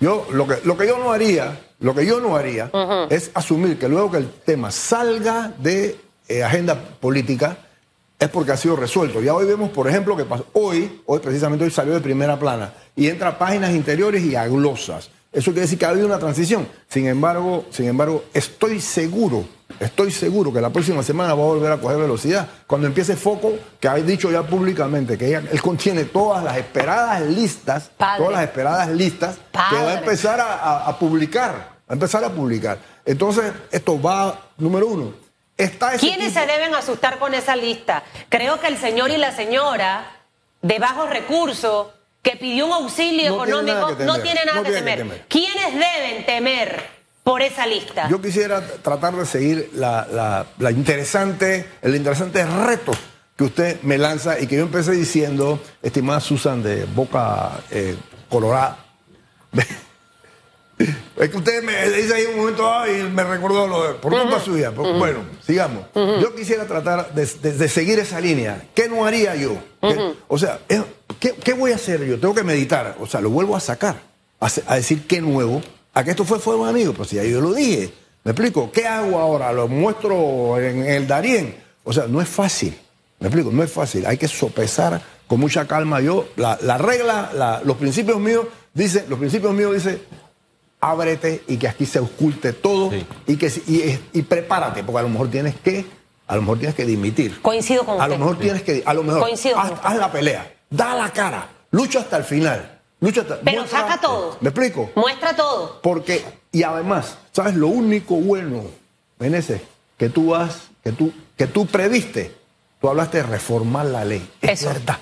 Yo, 0.00 0.26
lo 0.32 0.46
que, 0.46 0.56
lo 0.64 0.76
que 0.76 0.86
yo 0.86 0.98
no 0.98 1.12
haría 1.12 1.58
lo 1.84 1.94
que 1.94 2.06
yo 2.06 2.18
no 2.18 2.34
haría 2.34 2.70
es 3.10 3.30
asumir 3.34 3.78
que 3.78 3.90
luego 3.90 4.12
que 4.12 4.16
el 4.16 4.30
tema 4.30 4.70
salga 4.70 5.52
de 5.58 6.00
eh, 6.28 6.42
agenda 6.42 6.80
política 6.98 7.58
es 8.18 8.28
porque 8.30 8.52
ha 8.52 8.56
sido 8.56 8.74
resuelto. 8.74 9.20
Ya 9.20 9.34
hoy 9.34 9.44
vemos, 9.44 9.68
por 9.68 9.86
ejemplo, 9.86 10.16
que 10.16 10.24
pasó, 10.24 10.46
hoy, 10.54 11.02
hoy 11.04 11.20
precisamente 11.20 11.64
hoy 11.64 11.70
salió 11.70 11.92
de 11.92 12.00
primera 12.00 12.38
plana 12.38 12.72
y 12.96 13.08
entra 13.08 13.28
a 13.28 13.38
páginas 13.38 13.72
interiores 13.74 14.24
y 14.24 14.34
a 14.34 14.46
glosas. 14.46 15.10
Eso 15.30 15.50
quiere 15.50 15.62
decir 15.62 15.78
que 15.78 15.84
ha 15.84 15.90
habido 15.90 16.06
una 16.06 16.18
transición. 16.18 16.66
Sin 16.88 17.06
embargo, 17.06 17.66
sin 17.70 17.86
embargo, 17.86 18.24
estoy 18.32 18.80
seguro, 18.80 19.44
estoy 19.80 20.10
seguro 20.10 20.52
que 20.52 20.60
la 20.60 20.70
próxima 20.70 21.02
semana 21.02 21.34
va 21.34 21.42
a 21.42 21.46
volver 21.46 21.72
a 21.72 21.78
coger 21.78 21.98
velocidad. 21.98 22.48
Cuando 22.66 22.86
empiece 22.86 23.16
Foco, 23.16 23.52
que 23.80 23.88
ha 23.88 23.94
dicho 23.94 24.30
ya 24.30 24.42
públicamente 24.42 25.18
que 25.18 25.34
él 25.34 25.62
contiene 25.62 26.04
todas 26.04 26.42
las 26.42 26.56
esperadas 26.56 27.22
listas, 27.22 27.90
todas 27.98 28.32
las 28.32 28.42
esperadas 28.42 28.88
listas 28.88 29.36
que 29.52 29.76
va 29.76 29.90
a 29.90 29.98
empezar 29.98 30.40
a 30.40 30.98
publicar 30.98 31.74
a 31.88 31.92
empezar 31.92 32.24
a 32.24 32.30
publicar. 32.30 32.78
Entonces, 33.04 33.52
esto 33.70 34.00
va, 34.00 34.50
número 34.58 34.86
uno. 34.86 35.14
Está 35.56 35.96
¿Quiénes 35.98 36.32
se 36.32 36.46
deben 36.46 36.74
asustar 36.74 37.18
con 37.18 37.34
esa 37.34 37.54
lista? 37.54 38.02
Creo 38.28 38.58
que 38.60 38.66
el 38.66 38.76
señor 38.76 39.10
y 39.10 39.18
la 39.18 39.32
señora 39.32 40.10
de 40.62 40.78
bajos 40.78 41.10
recursos 41.10 41.88
que 42.22 42.36
pidió 42.36 42.66
un 42.66 42.72
auxilio 42.72 43.34
económico 43.34 43.92
no 44.00 44.18
tiene 44.20 44.40
nada, 44.46 44.62
que, 44.64 44.72
temer. 44.72 45.26
¿Quiénes 45.28 45.74
deben 45.74 46.26
temer 46.26 46.93
por 47.24 47.42
esa 47.42 47.66
lista? 47.66 48.08
Yo 48.08 48.22
quisiera 48.22 48.64
tratar 48.82 49.16
de 49.16 49.26
seguir 49.26 49.70
la, 49.74 50.46
interesante, 50.70 51.66
el 51.82 51.96
interesante 51.96 52.44
reto 52.44 52.92
que 53.36 53.44
usted 53.44 53.82
me 53.82 53.98
lanza 53.98 54.38
y 54.38 54.46
que 54.46 54.56
yo 54.56 54.62
empecé 54.62 54.92
diciendo, 54.92 55.60
estimada 55.82 56.20
Susan 56.20 56.62
de 56.62 56.84
Boca 56.84 57.64
eh, 57.70 57.96
Colorada. 58.28 58.78
Es 61.16 61.30
que 61.30 61.36
usted 61.36 61.62
me 61.62 61.88
dice 61.90 62.14
ahí 62.14 62.24
un 62.26 62.36
momento 62.36 62.68
y 62.88 63.08
me 63.10 63.22
recordó 63.22 63.68
lo 63.68 63.86
de, 63.86 63.94
por 63.94 64.12
culpa 64.12 64.40
suya. 64.40 64.70
Bueno, 64.70 65.20
sigamos. 65.46 65.86
Yo 65.94 66.34
quisiera 66.34 66.66
tratar 66.66 67.14
de, 67.14 67.68
seguir 67.68 67.98
esa 67.98 68.20
línea. 68.20 68.68
¿Qué 68.74 68.88
no 68.88 69.04
haría 69.04 69.36
yo? 69.36 69.56
O 70.28 70.38
sea, 70.38 70.58
¿qué, 71.20 71.52
voy 71.52 71.72
a 71.72 71.76
hacer 71.76 72.04
yo? 72.04 72.18
Tengo 72.18 72.34
que 72.34 72.42
meditar. 72.42 72.96
O 72.98 73.06
sea, 73.06 73.20
lo 73.20 73.30
vuelvo 73.30 73.54
a 73.54 73.60
sacar. 73.60 74.02
A, 74.40 74.74
decir 74.74 75.06
qué 75.06 75.20
nuevo. 75.20 75.62
A 75.94 76.04
que 76.04 76.10
esto 76.10 76.24
fue 76.24 76.38
fuego 76.38 76.66
amigo. 76.66 76.92
Pues 76.92 77.08
si 77.08 77.16
ya 77.16 77.24
yo 77.24 77.40
lo 77.40 77.52
dije. 77.54 77.92
¿Me 78.24 78.32
explico? 78.32 78.70
¿Qué 78.72 78.86
hago 78.86 79.18
ahora? 79.18 79.52
¿Lo 79.52 79.68
muestro 79.68 80.58
en 80.58 80.84
el 80.84 81.06
Darién? 81.06 81.56
O 81.84 81.92
sea, 81.92 82.06
no 82.06 82.20
es 82.20 82.28
fácil. 82.28 82.76
¿Me 83.20 83.28
explico? 83.28 83.50
No 83.52 83.62
es 83.62 83.70
fácil. 83.70 84.06
Hay 84.06 84.16
que 84.16 84.28
sopesar 84.28 85.00
con 85.26 85.40
mucha 85.40 85.66
calma. 85.66 86.00
Yo, 86.00 86.28
la, 86.36 86.56
regla, 86.78 87.62
los 87.64 87.76
principios 87.76 88.18
míos, 88.18 88.46
dice, 88.72 89.04
los 89.08 89.18
principios 89.18 89.52
míos 89.52 89.74
dice 89.74 90.02
ábrete 90.84 91.42
y 91.48 91.56
que 91.56 91.66
aquí 91.66 91.86
se 91.86 91.98
oculte 91.98 92.52
todo 92.52 92.90
y 93.26 93.36
que 93.36 93.50
y, 94.12 94.22
prepárate, 94.22 94.84
porque 94.84 94.98
a 94.98 95.02
lo 95.02 95.08
mejor 95.08 95.30
tienes 95.30 95.54
que, 95.56 95.86
a 96.26 96.36
lo 96.36 96.42
mejor 96.42 96.58
tienes 96.58 96.74
que 96.74 96.84
dimitir. 96.84 97.40
Coincido 97.40 97.84
con 97.84 98.00
A 98.00 98.06
lo 98.06 98.18
mejor 98.18 98.38
tienes 98.38 98.62
que, 98.62 98.82
a 98.84 98.92
lo 98.92 99.02
mejor 99.02 99.22
Coincido 99.22 99.58
haz, 99.58 99.96
la 99.96 100.12
pelea, 100.12 100.52
da 100.68 100.94
la 100.94 101.10
cara, 101.10 101.48
lucha 101.70 102.00
hasta 102.00 102.18
el 102.18 102.24
final. 102.24 102.73
Lucha 103.04 103.20
hasta, 103.20 103.40
Pero 103.40 103.66
saca 103.66 104.00
todo. 104.00 104.38
¿Me 104.40 104.48
explico? 104.48 104.90
Muestra 104.94 105.36
todo. 105.36 105.78
Porque, 105.82 106.24
y 106.52 106.62
además, 106.62 107.18
¿sabes 107.32 107.54
lo 107.54 107.68
único 107.68 108.14
bueno, 108.14 108.62
Meneses? 109.18 109.60
Que 109.98 110.08
tú 110.08 110.30
vas, 110.30 110.68
que 110.82 110.92
tú, 110.92 111.12
que 111.36 111.46
tú 111.46 111.66
previste. 111.66 112.34
Tú 112.80 112.88
hablaste 112.88 113.18
de 113.18 113.24
reformar 113.24 113.84
la 113.86 114.06
ley. 114.06 114.26
Es 114.40 114.64
verdad. 114.64 114.98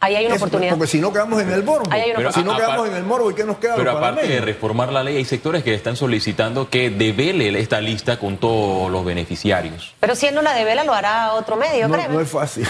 Ahí 0.00 0.16
hay 0.16 0.26
una 0.26 0.34
oportunidad. 0.34 0.76
Porque 0.76 0.88
si 0.88 1.00
no 1.00 1.12
quedamos 1.12 1.40
en 1.40 1.52
el 1.52 1.62
morbo. 1.62 1.88
si 2.34 2.42
no 2.42 2.56
quedamos 2.56 2.88
en 2.88 2.96
el 2.96 3.04
morbo, 3.04 3.30
¿y 3.30 3.34
qué 3.34 3.44
nos 3.44 3.58
queda? 3.58 3.76
Pero 3.76 3.92
aparte 3.92 4.26
de 4.26 4.40
reformar 4.40 4.92
la 4.92 5.04
ley, 5.04 5.16
hay 5.16 5.24
sectores 5.24 5.62
que 5.62 5.74
están 5.74 5.94
solicitando 5.94 6.68
que 6.68 6.90
devele 6.90 7.56
esta 7.60 7.80
lista 7.80 8.18
con 8.18 8.38
todos 8.38 8.90
los 8.90 9.04
beneficiarios. 9.04 9.94
Pero 10.00 10.16
si 10.16 10.26
él 10.26 10.34
no 10.34 10.42
la 10.42 10.54
devela, 10.54 10.82
lo 10.82 10.92
hará 10.92 11.34
otro 11.34 11.54
medio, 11.54 11.86
no, 11.86 11.96
No 12.08 12.20
es 12.20 12.28
fácil. 12.28 12.66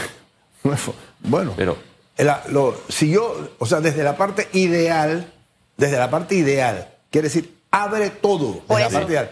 Bueno, 1.26 1.54
pero 1.56 1.78
si 2.88 3.11
yo, 3.11 3.50
o 3.59 3.66
sea, 3.66 3.81
desde 3.81 4.03
la 4.03 4.16
parte 4.16 4.48
ideal, 4.53 5.33
desde 5.77 5.98
la 5.98 6.11
parte 6.11 6.35
ideal, 6.35 6.88
quiere 7.11 7.29
decir, 7.29 7.59
abre 7.70 8.11
todo. 8.11 8.62
Desde 8.68 8.83
la 8.83 8.90
parte 8.90 9.12
ideal. 9.12 9.31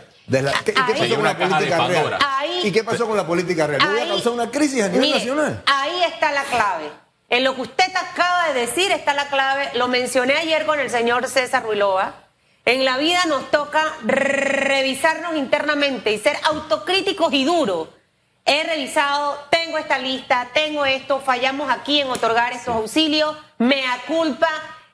¿qué, 0.65 0.73
pasó 0.73 1.15
con 1.15 1.25
la 1.25 1.37
política 1.37 1.87
real? 1.87 2.19
¿Y 2.65 2.73
qué 2.73 2.85
pasó 2.85 3.07
con 3.07 3.17
la 3.17 3.27
política 3.27 3.67
real? 3.67 3.83
¿Voy 3.87 4.01
a 4.01 4.07
causar 4.07 4.33
una 4.33 4.51
crisis 4.51 4.83
a 4.83 4.89
nivel 4.89 5.11
nacional? 5.11 5.63
Ahí 5.67 6.03
está 6.05 6.33
la 6.33 6.45
clave. 6.45 6.91
En 7.29 7.45
lo 7.45 7.55
que 7.55 7.63
usted 7.63 7.91
acaba 7.97 8.53
de 8.53 8.61
decir 8.61 8.93
está 8.93 9.15
la 9.15 9.29
clave. 9.29 9.71
Lo 9.75 9.89
mencioné 9.89 10.35
ayer 10.35 10.67
con 10.67 10.79
el 10.79 10.91
señor 10.91 11.29
César 11.29 11.63
Ruilova. 11.63 12.15
En 12.65 12.85
la 12.85 12.99
vida 12.99 13.25
nos 13.27 13.51
toca 13.51 13.83
revisarnos 14.05 15.37
internamente 15.37 16.13
y 16.13 16.19
ser 16.19 16.37
autocríticos 16.45 17.33
y 17.33 17.45
duros. 17.45 17.89
He 18.45 18.65
revisado, 18.65 19.39
tengo 19.51 19.79
esta 19.79 19.99
lista, 19.99 20.49
tengo 20.53 20.85
esto, 20.85 21.21
fallamos 21.21 21.71
aquí 21.71 22.01
en 22.01 22.11
otorgar 22.11 22.53
estos 22.53 22.75
auxilios, 22.75 23.37
me 23.59 23.83
culpa, 24.09 24.49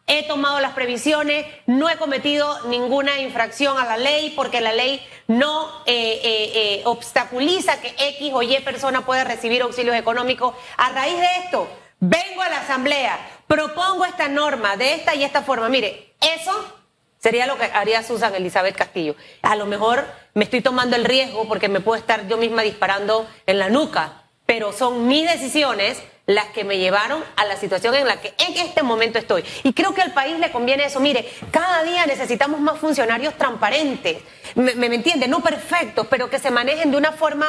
he 0.07 0.27
tomado 0.27 0.61
las 0.61 0.73
previsiones, 0.73 1.47
no 1.67 1.89
he 1.89 1.97
cometido 1.97 2.67
ninguna 2.69 3.21
infracción 3.21 3.79
a 3.79 3.85
la 3.85 3.97
ley 3.97 4.33
porque 4.37 4.61
la 4.61 4.73
ley 4.73 5.07
no 5.29 5.83
eh, 5.87 6.21
eh, 6.23 6.53
eh, 6.55 6.83
obstaculiza 6.85 7.81
que 7.81 7.95
X 7.99 8.33
o 8.35 8.43
Y 8.43 8.59
persona 8.61 9.07
pueda 9.07 9.25
recibir 9.25 9.63
auxilios 9.63 9.97
económicos. 9.97 10.55
A 10.77 10.91
raíz 10.91 11.19
de 11.19 11.37
esto, 11.45 11.69
vengo 12.01 12.43
a 12.43 12.49
la 12.51 12.61
asamblea, 12.61 13.19
propongo 13.47 14.05
esta 14.05 14.29
norma 14.29 14.77
de 14.77 14.95
esta 14.95 15.15
y 15.15 15.25
esta 15.25 15.43
forma. 15.43 15.69
Mire, 15.69 16.15
eso 16.21 16.78
sería 17.19 17.47
lo 17.47 17.57
que 17.59 17.65
haría 17.65 18.03
Susan 18.03 18.35
Elizabeth 18.35 18.77
Castillo. 18.77 19.15
A 19.43 19.57
lo 19.57 19.67
mejor 19.67 20.07
me 20.35 20.45
estoy 20.45 20.61
tomando 20.61 20.97
el 20.97 21.05
riesgo 21.05 21.47
porque 21.49 21.69
me 21.69 21.81
puedo 21.81 21.99
estar 21.99 22.27
yo 22.29 22.37
misma 22.37 22.63
disparando 22.63 23.29
en 23.47 23.59
la 23.59 23.69
nuca, 23.69 24.23
pero 24.47 24.73
son 24.73 25.07
mis 25.07 25.31
decisiones 25.31 26.03
las 26.29 26.47
que 26.49 26.63
me 26.63 26.77
llevaron 26.77 27.25
a 27.37 27.47
la 27.47 27.57
situación 27.57 27.95
en 27.95 28.07
la 28.07 28.21
que 28.21 28.35
en 28.39 28.59
este 28.59 28.83
momento 28.83 29.19
estoy. 29.19 29.43
Y 29.65 29.73
creo 29.73 29.95
que 29.95 30.03
al 30.03 30.13
país 30.13 30.39
le 30.39 30.53
conviene 30.53 30.85
eso. 30.85 31.01
Mire, 31.01 31.27
cada 31.51 31.83
día 31.85 32.05
necesitamos 32.05 32.61
más 32.61 32.79
funcionarios 32.79 33.35
transparentes, 33.39 34.19
me, 34.55 34.73
entiende, 34.95 35.27
no 35.27 35.41
perfectos, 35.41 36.07
pero 36.11 36.29
que 36.29 36.39
se 36.39 36.51
manejen 36.51 36.91
de 36.91 36.99
una 36.99 37.13
forma 37.13 37.47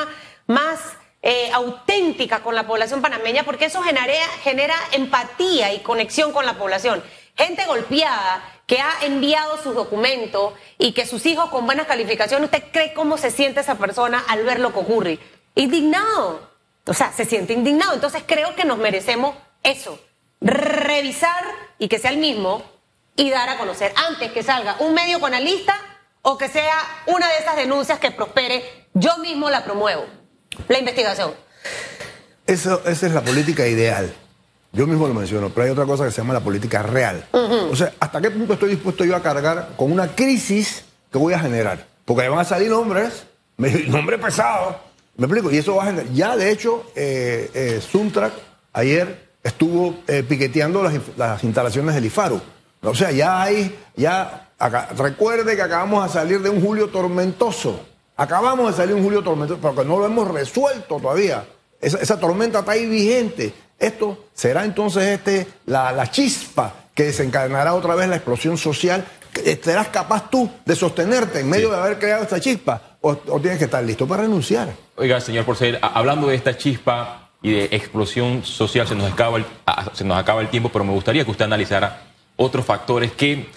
más 0.47 0.79
eh, 1.21 1.51
auténtica 1.53 2.39
con 2.39 2.55
la 2.55 2.65
población 2.65 3.01
panameña, 3.01 3.43
porque 3.43 3.65
eso 3.65 3.81
genera, 3.81 4.13
genera 4.43 4.75
empatía 4.93 5.73
y 5.73 5.79
conexión 5.79 6.31
con 6.31 6.45
la 6.45 6.53
población. 6.53 7.03
Gente 7.35 7.65
golpeada 7.65 8.58
que 8.69 8.79
ha 8.79 9.03
enviado 9.03 9.57
sus 9.63 9.73
documentos 9.73 10.53
y 10.77 10.91
que 10.91 11.07
sus 11.07 11.25
hijos 11.25 11.49
con 11.49 11.65
buenas 11.65 11.87
calificaciones, 11.87 12.45
¿usted 12.45 12.65
cree 12.71 12.93
cómo 12.93 13.17
se 13.17 13.31
siente 13.31 13.61
esa 13.61 13.79
persona 13.79 14.23
al 14.27 14.43
ver 14.43 14.59
lo 14.59 14.71
que 14.71 14.79
ocurre? 14.79 15.19
Indignado. 15.55 16.47
O 16.85 16.93
sea, 16.93 17.11
se 17.11 17.25
siente 17.25 17.53
indignado. 17.53 17.95
Entonces 17.95 18.21
creo 18.27 18.55
que 18.55 18.65
nos 18.65 18.77
merecemos 18.77 19.35
eso. 19.63 19.99
Revisar 20.39 21.43
y 21.79 21.87
que 21.87 21.97
sea 21.97 22.11
el 22.11 22.19
mismo 22.19 22.63
y 23.15 23.31
dar 23.31 23.49
a 23.49 23.57
conocer 23.57 23.91
antes 24.07 24.31
que 24.31 24.43
salga 24.43 24.75
un 24.81 24.93
medio 24.93 25.19
con 25.19 25.31
la 25.31 25.39
lista 25.39 25.75
o 26.21 26.37
que 26.37 26.47
sea 26.47 26.77
una 27.07 27.27
de 27.27 27.39
esas 27.39 27.55
denuncias 27.55 27.97
que 27.97 28.11
prospere, 28.11 28.87
yo 28.93 29.17
mismo 29.17 29.49
la 29.49 29.63
promuevo. 29.63 30.05
La 30.67 30.77
investigación. 30.77 31.33
Eso, 32.45 32.83
esa 32.85 33.07
es 33.07 33.13
la 33.13 33.21
política 33.21 33.65
ideal. 33.65 34.13
Yo 34.71 34.85
mismo 34.85 35.07
lo 35.07 35.13
menciono, 35.13 35.49
pero 35.49 35.65
hay 35.65 35.71
otra 35.71 35.85
cosa 35.85 36.05
que 36.05 36.11
se 36.11 36.21
llama 36.21 36.33
la 36.33 36.41
política 36.41 36.83
real. 36.83 37.25
O 37.31 37.75
sea, 37.75 37.93
¿hasta 37.99 38.21
qué 38.21 38.29
punto 38.29 38.53
estoy 38.53 38.69
dispuesto 38.69 39.03
yo 39.03 39.15
a 39.15 39.21
cargar 39.21 39.69
con 39.75 39.91
una 39.91 40.09
crisis 40.09 40.85
que 41.11 41.17
voy 41.17 41.33
a 41.33 41.39
generar? 41.39 41.87
Porque 42.05 42.27
van 42.27 42.39
a 42.39 42.45
salir 42.45 42.69
nombres, 42.69 43.25
nombres 43.57 44.19
pesados, 44.19 44.75
¿Me 45.19 45.25
explico? 45.25 45.51
Y 45.51 45.57
eso 45.57 45.75
va 45.75 45.83
a 45.83 45.85
generar. 45.87 46.13
Ya, 46.13 46.37
de 46.37 46.49
hecho, 46.49 46.85
eh, 46.95 47.51
eh 47.53 47.81
Suntrack 47.81 48.31
ayer 48.71 49.27
estuvo 49.43 49.95
eh, 50.07 50.23
piqueteando 50.23 50.81
las, 51.17 51.43
instalaciones 51.43 51.93
del 51.93 52.05
IFARU. 52.05 52.39
O 52.83 52.95
sea, 52.95 53.11
ya 53.11 53.41
hay. 53.41 53.77
ya 53.97 54.45
Recuerde 54.97 55.57
que 55.57 55.61
acabamos 55.61 56.05
de 56.05 56.13
salir 56.13 56.41
de 56.41 56.49
un 56.49 56.61
julio 56.61 56.87
tormentoso. 56.87 57.81
Acabamos 58.15 58.71
de 58.71 58.77
salir 58.77 58.95
de 58.95 59.01
un 59.01 59.03
julio 59.03 59.21
tormentoso, 59.21 59.59
pero 59.61 59.75
que 59.75 59.83
no 59.83 59.99
lo 59.99 60.05
hemos 60.05 60.25
resuelto 60.29 60.99
todavía. 61.01 61.45
Esa, 61.81 62.17
tormenta 62.17 62.59
está 62.59 62.71
ahí 62.71 62.85
vigente. 62.85 63.53
Esto 63.79 64.25
será 64.33 64.65
entonces 64.65 65.03
este, 65.03 65.47
la, 65.65 66.09
chispa 66.11 66.73
que 66.93 67.03
desencadenará 67.03 67.73
otra 67.73 67.95
vez 67.95 68.09
la 68.09 68.15
explosión 68.17 68.57
social. 68.57 69.05
¿Serás 69.63 69.87
capaz 69.87 70.29
tú 70.29 70.49
de 70.65 70.75
sostenerte 70.75 71.39
en 71.39 71.49
medio 71.49 71.69
de 71.69 71.77
haber 71.77 71.97
creado 71.97 72.23
esta 72.23 72.39
chispa? 72.39 72.81
o, 73.01 73.15
tienes 73.15 73.57
que 73.57 73.65
estar 73.65 73.83
listo 73.83 74.07
para 74.07 74.23
renunciar. 74.23 74.69
Oiga, 74.95 75.21
señor 75.21 75.45
Porcel, 75.45 75.79
hablando 75.81 76.27
de 76.27 76.35
esta 76.35 76.57
chispa 76.57 77.29
y 77.41 77.51
de 77.51 77.63
explosión 77.71 78.43
social, 78.43 78.87
se 78.87 78.95
nos, 78.95 79.11
acaba 79.11 79.37
el, 79.37 79.45
se 79.93 80.03
nos 80.03 80.17
acaba 80.17 80.41
el 80.41 80.49
tiempo, 80.49 80.69
pero 80.69 80.83
me 80.83 80.91
gustaría 80.91 81.23
que 81.23 81.31
usted 81.31 81.45
analizara 81.45 82.01
otros 82.35 82.65
factores 82.65 83.11
que 83.11 83.47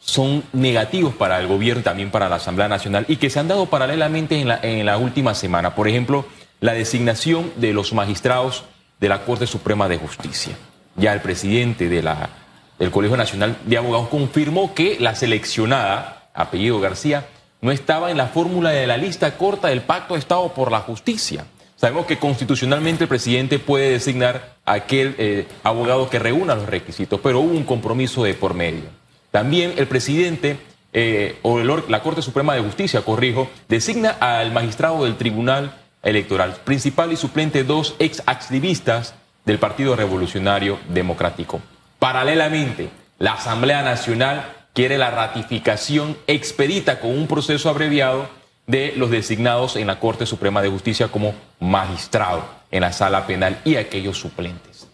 son 0.00 0.42
negativos 0.52 1.14
para 1.14 1.38
el 1.38 1.46
gobierno 1.46 1.80
y 1.80 1.84
también 1.84 2.10
para 2.10 2.28
la 2.28 2.36
Asamblea 2.36 2.68
Nacional 2.68 3.04
y 3.06 3.16
que 3.16 3.30
se 3.30 3.38
han 3.38 3.46
dado 3.46 3.66
paralelamente 3.66 4.40
en 4.40 4.48
la, 4.48 4.58
en 4.60 4.84
la 4.84 4.98
última 4.98 5.34
semana. 5.34 5.76
Por 5.76 5.86
ejemplo, 5.86 6.24
la 6.60 6.72
designación 6.72 7.52
de 7.56 7.72
los 7.72 7.92
magistrados 7.92 8.64
de 9.02 9.08
la 9.08 9.24
Corte 9.24 9.48
Suprema 9.48 9.88
de 9.88 9.98
Justicia. 9.98 10.56
Ya 10.94 11.12
el 11.12 11.20
presidente 11.20 11.88
del 11.88 12.90
Colegio 12.92 13.16
Nacional 13.16 13.58
de 13.66 13.76
Abogados 13.76 14.08
confirmó 14.08 14.74
que 14.74 14.96
la 15.00 15.16
seleccionada, 15.16 16.28
apellido 16.32 16.78
García, 16.78 17.26
no 17.60 17.72
estaba 17.72 18.12
en 18.12 18.16
la 18.16 18.28
fórmula 18.28 18.70
de 18.70 18.86
la 18.86 18.96
lista 18.96 19.36
corta 19.36 19.68
del 19.68 19.80
Pacto 19.80 20.14
de 20.14 20.20
Estado 20.20 20.54
por 20.54 20.70
la 20.70 20.78
Justicia. 20.78 21.44
Sabemos 21.74 22.06
que 22.06 22.18
constitucionalmente 22.18 23.02
el 23.04 23.08
presidente 23.08 23.58
puede 23.58 23.90
designar 23.90 24.54
a 24.64 24.74
aquel 24.74 25.16
eh, 25.18 25.48
abogado 25.64 26.08
que 26.08 26.20
reúna 26.20 26.54
los 26.54 26.66
requisitos, 26.66 27.18
pero 27.20 27.40
hubo 27.40 27.56
un 27.56 27.64
compromiso 27.64 28.22
de 28.22 28.34
por 28.34 28.54
medio. 28.54 28.84
También 29.32 29.74
el 29.78 29.88
presidente 29.88 30.58
eh, 30.92 31.40
o 31.42 31.58
la 31.58 32.02
Corte 32.04 32.22
Suprema 32.22 32.54
de 32.54 32.60
Justicia, 32.60 33.00
corrijo, 33.00 33.48
designa 33.68 34.10
al 34.20 34.52
magistrado 34.52 35.02
del 35.02 35.16
Tribunal 35.16 35.81
Electoral, 36.02 36.56
principal 36.64 37.12
y 37.12 37.16
suplente 37.16 37.64
dos 37.64 37.94
ex 37.98 38.22
activistas 38.26 39.14
del 39.44 39.58
Partido 39.58 39.96
Revolucionario 39.96 40.78
Democrático. 40.88 41.60
Paralelamente, 41.98 42.90
la 43.18 43.34
Asamblea 43.34 43.82
Nacional 43.82 44.44
quiere 44.72 44.98
la 44.98 45.10
ratificación 45.10 46.16
expedita 46.26 46.98
con 46.98 47.10
un 47.10 47.26
proceso 47.26 47.68
abreviado 47.68 48.28
de 48.66 48.94
los 48.96 49.10
designados 49.10 49.76
en 49.76 49.86
la 49.86 50.00
Corte 50.00 50.26
Suprema 50.26 50.62
de 50.62 50.68
Justicia 50.68 51.08
como 51.08 51.34
magistrado 51.60 52.44
en 52.70 52.80
la 52.80 52.92
sala 52.92 53.26
penal 53.26 53.60
y 53.64 53.76
aquellos 53.76 54.18
suplentes. 54.18 54.88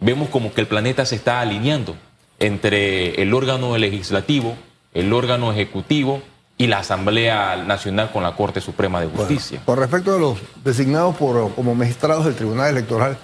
Vemos 0.00 0.28
como 0.28 0.52
que 0.52 0.60
el 0.60 0.66
planeta 0.66 1.04
se 1.04 1.16
está 1.16 1.40
alineando 1.40 1.96
entre 2.38 3.20
el 3.20 3.34
órgano 3.34 3.76
legislativo, 3.76 4.56
el 4.94 5.12
órgano 5.12 5.52
ejecutivo 5.52 6.22
y 6.58 6.66
la 6.66 6.80
Asamblea 6.80 7.56
Nacional 7.56 8.10
con 8.12 8.24
la 8.24 8.34
Corte 8.34 8.60
Suprema 8.60 9.00
de 9.00 9.06
Justicia. 9.06 9.62
por 9.64 9.78
respecto 9.78 10.12
de 10.12 10.18
los 10.18 10.38
designados 10.64 11.16
por, 11.16 11.54
como 11.54 11.74
magistrados 11.74 12.24
del 12.24 12.34
Tribunal 12.34 12.70
Electoral, 12.70 13.16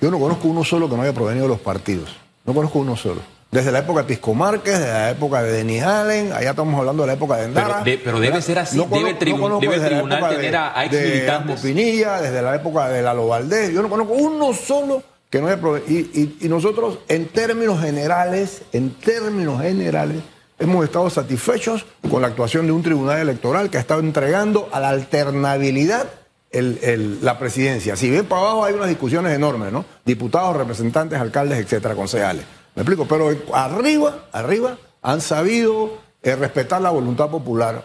yo 0.00 0.10
no 0.10 0.18
conozco 0.18 0.48
uno 0.48 0.64
solo 0.64 0.88
que 0.88 0.96
no 0.96 1.02
haya 1.02 1.12
provenido 1.12 1.44
de 1.44 1.50
los 1.50 1.60
partidos. 1.60 2.16
No 2.46 2.54
conozco 2.54 2.78
uno 2.78 2.96
solo. 2.96 3.20
Desde 3.50 3.70
la 3.72 3.80
época 3.80 4.00
de 4.02 4.08
Pisco 4.08 4.34
Márquez, 4.34 4.78
desde 4.78 4.92
la 4.92 5.10
época 5.10 5.42
de 5.42 5.52
Denis 5.52 5.82
Allen, 5.82 6.32
allá 6.32 6.50
estamos 6.50 6.78
hablando 6.78 7.02
de 7.02 7.06
la 7.08 7.12
época 7.14 7.36
de 7.36 7.44
Endara. 7.44 7.82
Pero, 7.84 8.20
debe 8.20 8.42
ser 8.42 8.58
así, 8.58 8.78
debe, 8.78 9.10
el 9.10 9.18
tribunal 9.18 10.28
tener 10.28 10.56
a, 10.56 10.84
ex 10.84 10.92
militantes. 10.92 11.60
Pinilla, 11.60 12.20
desde 12.20 12.42
la 12.42 12.54
época 12.54 12.88
de 12.88 13.02
Lalo 13.02 13.28
Valdés, 13.28 13.72
yo 13.72 13.82
no 13.82 13.88
conozco 13.88 14.14
uno 14.14 14.52
solo 14.52 15.02
que 15.30 15.40
no 15.40 15.48
haya 15.48 15.58
y, 15.86 16.36
y, 16.40 16.48
nosotros 16.48 16.98
en 17.08 17.28
términos 17.28 17.80
generales, 17.80 18.62
en 18.72 18.90
términos 18.94 19.60
generales, 19.60 20.22
hemos 20.58 20.84
estado 20.84 21.08
satisfechos 21.10 21.86
con 22.10 22.22
la 22.22 22.28
actuación 22.28 22.66
de 22.66 22.72
un 22.72 22.82
tribunal 22.82 23.18
electoral 23.18 23.70
que 23.70 23.78
ha 23.78 23.80
estado 23.80 24.00
entregando 24.00 24.68
a 24.72 24.80
la 24.80 24.90
alternabilidad 24.90 26.08
la 26.50 27.38
presidencia. 27.38 27.94
Si 27.96 28.10
bien 28.10 28.24
para 28.24 28.40
abajo 28.40 28.64
hay 28.64 28.74
unas 28.74 28.88
discusiones 28.88 29.32
enormes, 29.34 29.72
¿no? 29.72 29.84
Diputados, 30.04 30.56
representantes, 30.56 31.20
alcaldes, 31.20 31.58
etcétera, 31.58 31.94
concejales. 31.94 32.44
Me 32.74 32.82
explico, 32.82 33.06
pero 33.06 33.30
arriba, 33.52 34.28
arriba 34.32 34.78
han 35.02 35.20
sabido 35.20 35.98
eh, 36.22 36.36
respetar 36.36 36.80
la 36.80 36.90
voluntad 36.90 37.28
popular 37.28 37.84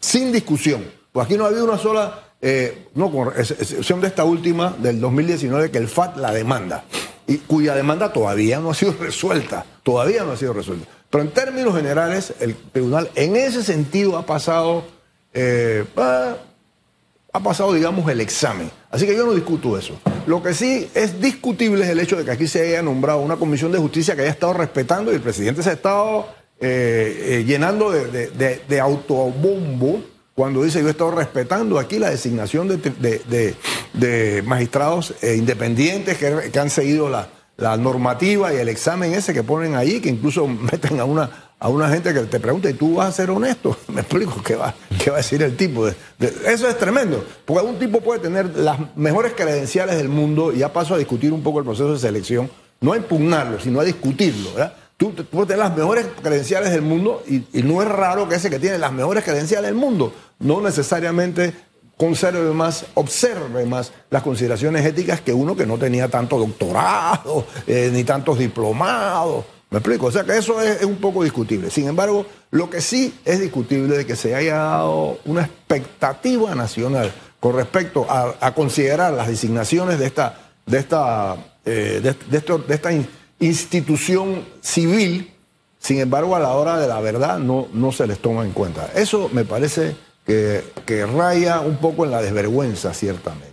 sin 0.00 0.32
discusión. 0.32 0.84
Pues 1.12 1.26
aquí 1.26 1.36
no 1.36 1.44
ha 1.44 1.48
habido 1.48 1.64
una 1.64 1.78
sola, 1.78 2.32
eh, 2.40 2.88
no 2.94 3.10
con 3.10 3.28
excepción 3.28 4.00
de 4.00 4.08
esta 4.08 4.24
última 4.24 4.74
del 4.78 5.00
2019 5.00 5.70
que 5.70 5.78
el 5.78 5.88
FAT 5.88 6.16
la 6.16 6.32
demanda 6.32 6.84
y 7.26 7.38
cuya 7.38 7.74
demanda 7.74 8.12
todavía 8.12 8.58
no 8.60 8.70
ha 8.70 8.74
sido 8.74 8.94
resuelta, 8.98 9.66
todavía 9.82 10.24
no 10.24 10.32
ha 10.32 10.36
sido 10.36 10.54
resuelta. 10.54 10.88
Pero 11.10 11.24
en 11.24 11.30
términos 11.30 11.74
generales, 11.74 12.34
el 12.40 12.54
tribunal 12.54 13.10
en 13.14 13.36
ese 13.36 13.62
sentido 13.62 14.18
ha 14.18 14.26
pasado, 14.26 14.84
eh, 15.32 15.84
ha 15.96 17.40
pasado, 17.42 17.72
digamos, 17.72 18.10
el 18.10 18.20
examen. 18.20 18.70
Así 18.90 19.06
que 19.06 19.16
yo 19.16 19.24
no 19.24 19.32
discuto 19.32 19.78
eso. 19.78 19.94
Lo 20.26 20.42
que 20.42 20.52
sí 20.52 20.90
es 20.94 21.20
discutible 21.20 21.84
es 21.84 21.90
el 21.90 22.00
hecho 22.00 22.16
de 22.16 22.24
que 22.24 22.30
aquí 22.30 22.46
se 22.46 22.60
haya 22.60 22.82
nombrado 22.82 23.20
una 23.20 23.36
comisión 23.36 23.72
de 23.72 23.78
justicia 23.78 24.14
que 24.14 24.22
haya 24.22 24.30
estado 24.30 24.52
respetando 24.52 25.10
y 25.10 25.14
el 25.14 25.22
presidente 25.22 25.62
se 25.62 25.70
ha 25.70 25.74
estado 25.74 26.26
eh, 26.60 27.38
eh, 27.40 27.44
llenando 27.46 27.90
de, 27.90 28.80
autobombo 28.80 30.02
cuando 30.34 30.62
dice 30.62 30.80
yo 30.80 30.88
he 30.88 30.90
estado 30.90 31.12
respetando 31.12 31.78
aquí 31.78 31.98
la 31.98 32.10
designación 32.10 32.68
de, 32.68 34.42
magistrados 34.44 35.14
independientes 35.22 36.18
que, 36.18 36.58
han 36.58 36.70
seguido 36.70 37.08
la, 37.08 37.28
la 37.58 37.76
normativa 37.76 38.54
y 38.54 38.56
el 38.56 38.68
examen 38.68 39.12
ese 39.12 39.34
que 39.34 39.42
ponen 39.42 39.74
ahí, 39.74 40.00
que 40.00 40.08
incluso 40.08 40.46
meten 40.46 40.98
a 41.00 41.04
una 41.04 41.48
a 41.60 41.68
una 41.68 41.88
gente 41.88 42.14
que 42.14 42.20
te 42.20 42.38
pregunta, 42.38 42.70
¿y 42.70 42.74
tú 42.74 42.94
vas 42.94 43.08
a 43.08 43.12
ser 43.12 43.30
honesto? 43.30 43.76
Me 43.88 44.02
explico, 44.02 44.40
¿qué 44.44 44.54
va, 44.54 44.74
qué 45.02 45.10
va 45.10 45.16
a 45.16 45.18
decir 45.18 45.42
el 45.42 45.56
tipo? 45.56 45.88
eso 45.88 46.68
es 46.68 46.78
tremendo, 46.78 47.24
porque 47.44 47.66
un 47.66 47.78
tipo 47.78 48.00
puede 48.00 48.20
tener 48.20 48.56
las 48.56 48.78
mejores 48.96 49.32
credenciales 49.34 49.96
del 49.96 50.08
mundo, 50.08 50.52
y 50.52 50.58
ya 50.58 50.72
paso 50.72 50.94
a 50.94 50.98
discutir 50.98 51.32
un 51.32 51.42
poco 51.42 51.58
el 51.58 51.64
proceso 51.64 51.92
de 51.92 51.98
selección, 51.98 52.48
no 52.80 52.92
a 52.92 52.96
impugnarlo, 52.96 53.58
sino 53.58 53.80
a 53.80 53.84
discutirlo. 53.84 54.50
Tú, 54.96 55.10
tú 55.10 55.24
puedes 55.24 55.48
tener 55.48 55.64
las 55.64 55.76
mejores 55.76 56.06
credenciales 56.22 56.70
del 56.70 56.82
mundo 56.82 57.24
y 57.26 57.62
no 57.62 57.82
es 57.82 57.88
raro 57.88 58.28
que 58.28 58.36
ese 58.36 58.50
que 58.50 58.58
tiene 58.58 58.78
las 58.78 58.92
mejores 58.92 59.24
credenciales 59.24 59.68
del 59.68 59.76
mundo 59.76 60.12
no 60.38 60.60
necesariamente 60.60 61.52
conserve 61.98 62.54
más, 62.54 62.86
observe 62.94 63.66
más 63.66 63.92
las 64.08 64.22
consideraciones 64.22 64.86
éticas 64.86 65.20
que 65.20 65.34
uno 65.34 65.54
que 65.54 65.66
no 65.66 65.76
tenía 65.76 66.08
tanto 66.08 66.38
doctorado, 66.38 67.44
eh, 67.66 67.90
ni 67.92 68.04
tantos 68.04 68.38
diplomados. 68.38 69.44
¿Me 69.70 69.78
explico? 69.78 70.06
O 70.06 70.10
sea 70.10 70.24
que 70.24 70.38
eso 70.38 70.62
es, 70.62 70.82
un 70.82 70.96
poco 70.96 71.22
discutible. 71.22 71.68
Sin 71.70 71.88
embargo, 71.88 72.24
lo 72.52 72.70
que 72.70 72.80
sí 72.80 73.18
es 73.26 73.38
discutible 73.38 74.00
es 74.00 74.06
que 74.06 74.16
se 74.16 74.34
haya 74.34 74.56
dado 74.56 75.18
una 75.26 75.42
expectativa 75.42 76.54
nacional 76.54 77.12
con 77.38 77.54
respecto 77.54 78.06
a, 78.08 78.54
considerar 78.54 79.12
las 79.12 79.28
designaciones 79.28 79.98
de 79.98 80.06
esta, 80.06 80.38
de 80.64 80.78
esta, 80.78 81.36
eh, 81.66 82.00
de, 82.02 82.40
de 82.40 82.58
de 82.66 82.74
esta 82.74 82.92
in- 82.92 83.06
institución 83.40 84.44
civil, 84.62 85.34
sin 85.78 86.00
embargo, 86.00 86.34
a 86.34 86.40
la 86.40 86.50
hora 86.50 86.78
de 86.78 86.88
la 86.88 87.00
verdad 87.00 87.38
no, 87.38 87.68
no 87.72 87.92
se 87.92 88.06
les 88.06 88.18
toma 88.20 88.44
en 88.44 88.52
cuenta. 88.52 88.90
Eso 88.94 89.28
me 89.32 89.44
parece 89.44 89.96
que, 90.28 90.62
que 90.86 91.04
raya 91.06 91.58
un 91.60 91.78
poco 91.78 92.04
en 92.04 92.12
la 92.12 92.20
desvergüenza, 92.22 92.94
ciertamente. 92.94 93.48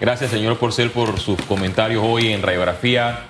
Gracias, 0.00 0.30
señor 0.30 0.58
Porcel, 0.58 0.90
por 0.90 1.18
sus 1.18 1.40
comentarios 1.42 2.02
hoy 2.06 2.32
en 2.32 2.42
Radiografía. 2.42 3.26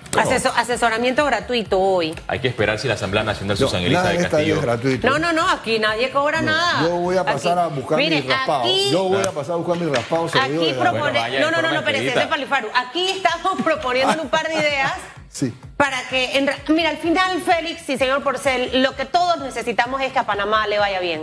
Asesoramiento 0.57 1.25
gratuito 1.25 1.79
hoy. 1.79 2.15
hay 2.27 2.41
que 2.41 2.49
esperar 2.49 2.79
si 2.79 2.89
la 2.89 2.95
Asamblea 2.95 3.23
Nacional 3.25 3.57
No, 3.59 3.67
Susan 3.67 3.83
Elisa 3.83 4.03
nada 4.03 4.13
de 4.15 4.29
Castillo. 4.29 4.55
es 4.57 4.63
gratuito. 4.63 5.09
No, 5.09 5.19
no, 5.19 5.33
no, 5.33 5.49
aquí 5.51 5.79
nadie 5.79 6.11
cobra 6.11 6.41
nada. 6.43 6.83
Yo 6.83 6.97
voy 6.97 7.17
a 7.17 7.25
pasar 7.25 7.59
Aquí- 7.59 7.73
a 7.73 7.75
buscar 7.77 7.99
Mire, 7.99 8.23
mi 8.23 8.29
raspado. 8.29 8.61
Aquí, 8.63 8.91
Yo 8.91 9.05
voy 9.05 9.23
a 9.23 9.33
pasar 9.33 9.53
a 9.53 9.57
buscar 9.57 9.77
mi 9.85 9.93
raspado. 9.95 10.29
se 10.29 10.39
lo 10.39 10.45
digo 10.49 10.63
aquí 10.63 10.73
propone. 10.75 11.01
Bueno, 11.01 11.21
vaya 11.21 11.41
no, 11.41 11.51
no, 11.51 11.63
no, 11.63 11.73
no, 11.73 11.85
pero 11.85 11.99
ese 11.99 12.07
es 12.09 12.13
expedita. 12.13 12.31
Palifaru. 12.31 12.69
Aquí 12.75 13.09
estamos 13.11 13.61
proponiendo 13.65 14.23
un 14.23 14.29
par 14.29 14.47
de 14.49 14.55
ideas. 14.55 14.93
Sí. 15.31 15.53
Para 15.77 16.09
que, 16.09 16.39
en 16.39 16.51
mira, 16.71 16.89
al 16.89 16.97
final, 16.97 17.41
Félix 17.43 17.87
y 17.91 17.99
señor 17.99 18.23
Porcel, 18.25 18.83
lo 18.83 18.97
que 18.97 19.05
todos 19.05 19.39
necesitamos 19.41 20.01
es 20.01 20.11
que 20.11 20.19
a 20.19 20.25
Panamá 20.25 20.67
le 20.67 20.79
vaya 20.79 21.01
bien. 21.01 21.23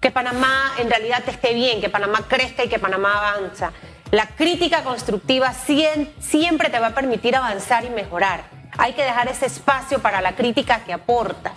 Que 0.00 0.10
Panamá 0.10 0.72
en 0.78 0.88
realidad 0.88 1.22
esté 1.28 1.52
bien, 1.54 1.80
que 1.80 1.88
Panamá 1.90 2.24
crezca 2.28 2.64
y 2.64 2.68
que 2.68 2.78
Panamá 2.78 3.18
avanza. 3.18 3.72
La 4.10 4.26
crítica 4.26 4.82
constructiva 4.82 5.52
siempre 5.54 6.70
te 6.70 6.78
va 6.80 6.88
a 6.88 6.94
permitir 6.94 7.36
avanzar 7.36 7.84
y 7.84 7.90
mejorar. 7.90 8.44
Hay 8.78 8.94
que 8.94 9.02
dejar 9.02 9.28
ese 9.28 9.46
espacio 9.46 10.00
para 10.00 10.20
la 10.20 10.34
crítica 10.34 10.84
que 10.84 10.92
aporta. 10.92 11.52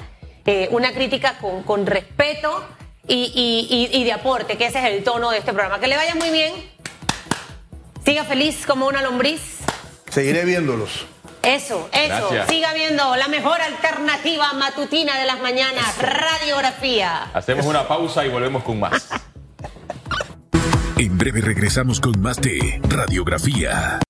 Eh, 0.45 0.67
una 0.71 0.91
crítica 0.93 1.38
con, 1.65 1.86
respeto 1.86 2.65
y- 3.08 3.89
y 3.91 4.03
de 4.03 4.12
aporte, 4.12 4.58
que 4.58 4.65
ese 4.65 4.79
es 4.79 4.86
el 4.86 5.03
tono 5.03 5.32
de 5.32 5.38
este 5.38 5.53
programa. 5.53 5.79
Que 5.79 5.88
le 5.88 5.95
vaya 5.95 6.15
muy 6.15 6.29
bien. 6.29 6.53
Siga 8.06 8.25
feliz 8.25 8.65
como 8.65 8.88
una 8.88 9.01
lombriz. 9.01 9.60
Seguiré 10.10 10.43
viéndolos. 10.43 11.06
Eso, 11.43 11.89
eso. 11.91 12.08
Gracias. 12.08 12.47
Siga 12.47 12.73
viendo 12.73 13.15
la 13.17 13.27
mejor 13.27 13.60
alternativa 13.60 14.53
matutina 14.53 15.19
de 15.19 15.25
las 15.25 15.41
mañanas, 15.41 15.97
radiografía. 15.97 17.23
Hacemos 17.34 17.65
una 17.65 17.86
pausa 17.86 18.25
y 18.25 18.29
volvemos 18.29 18.63
con 18.63 18.79
más. 18.79 19.10
En 20.97 21.17
breve 21.17 21.41
regresamos 21.41 21.99
con 21.99 22.21
más 22.21 22.39
de 22.39 22.79
Radiografía. 22.88 23.99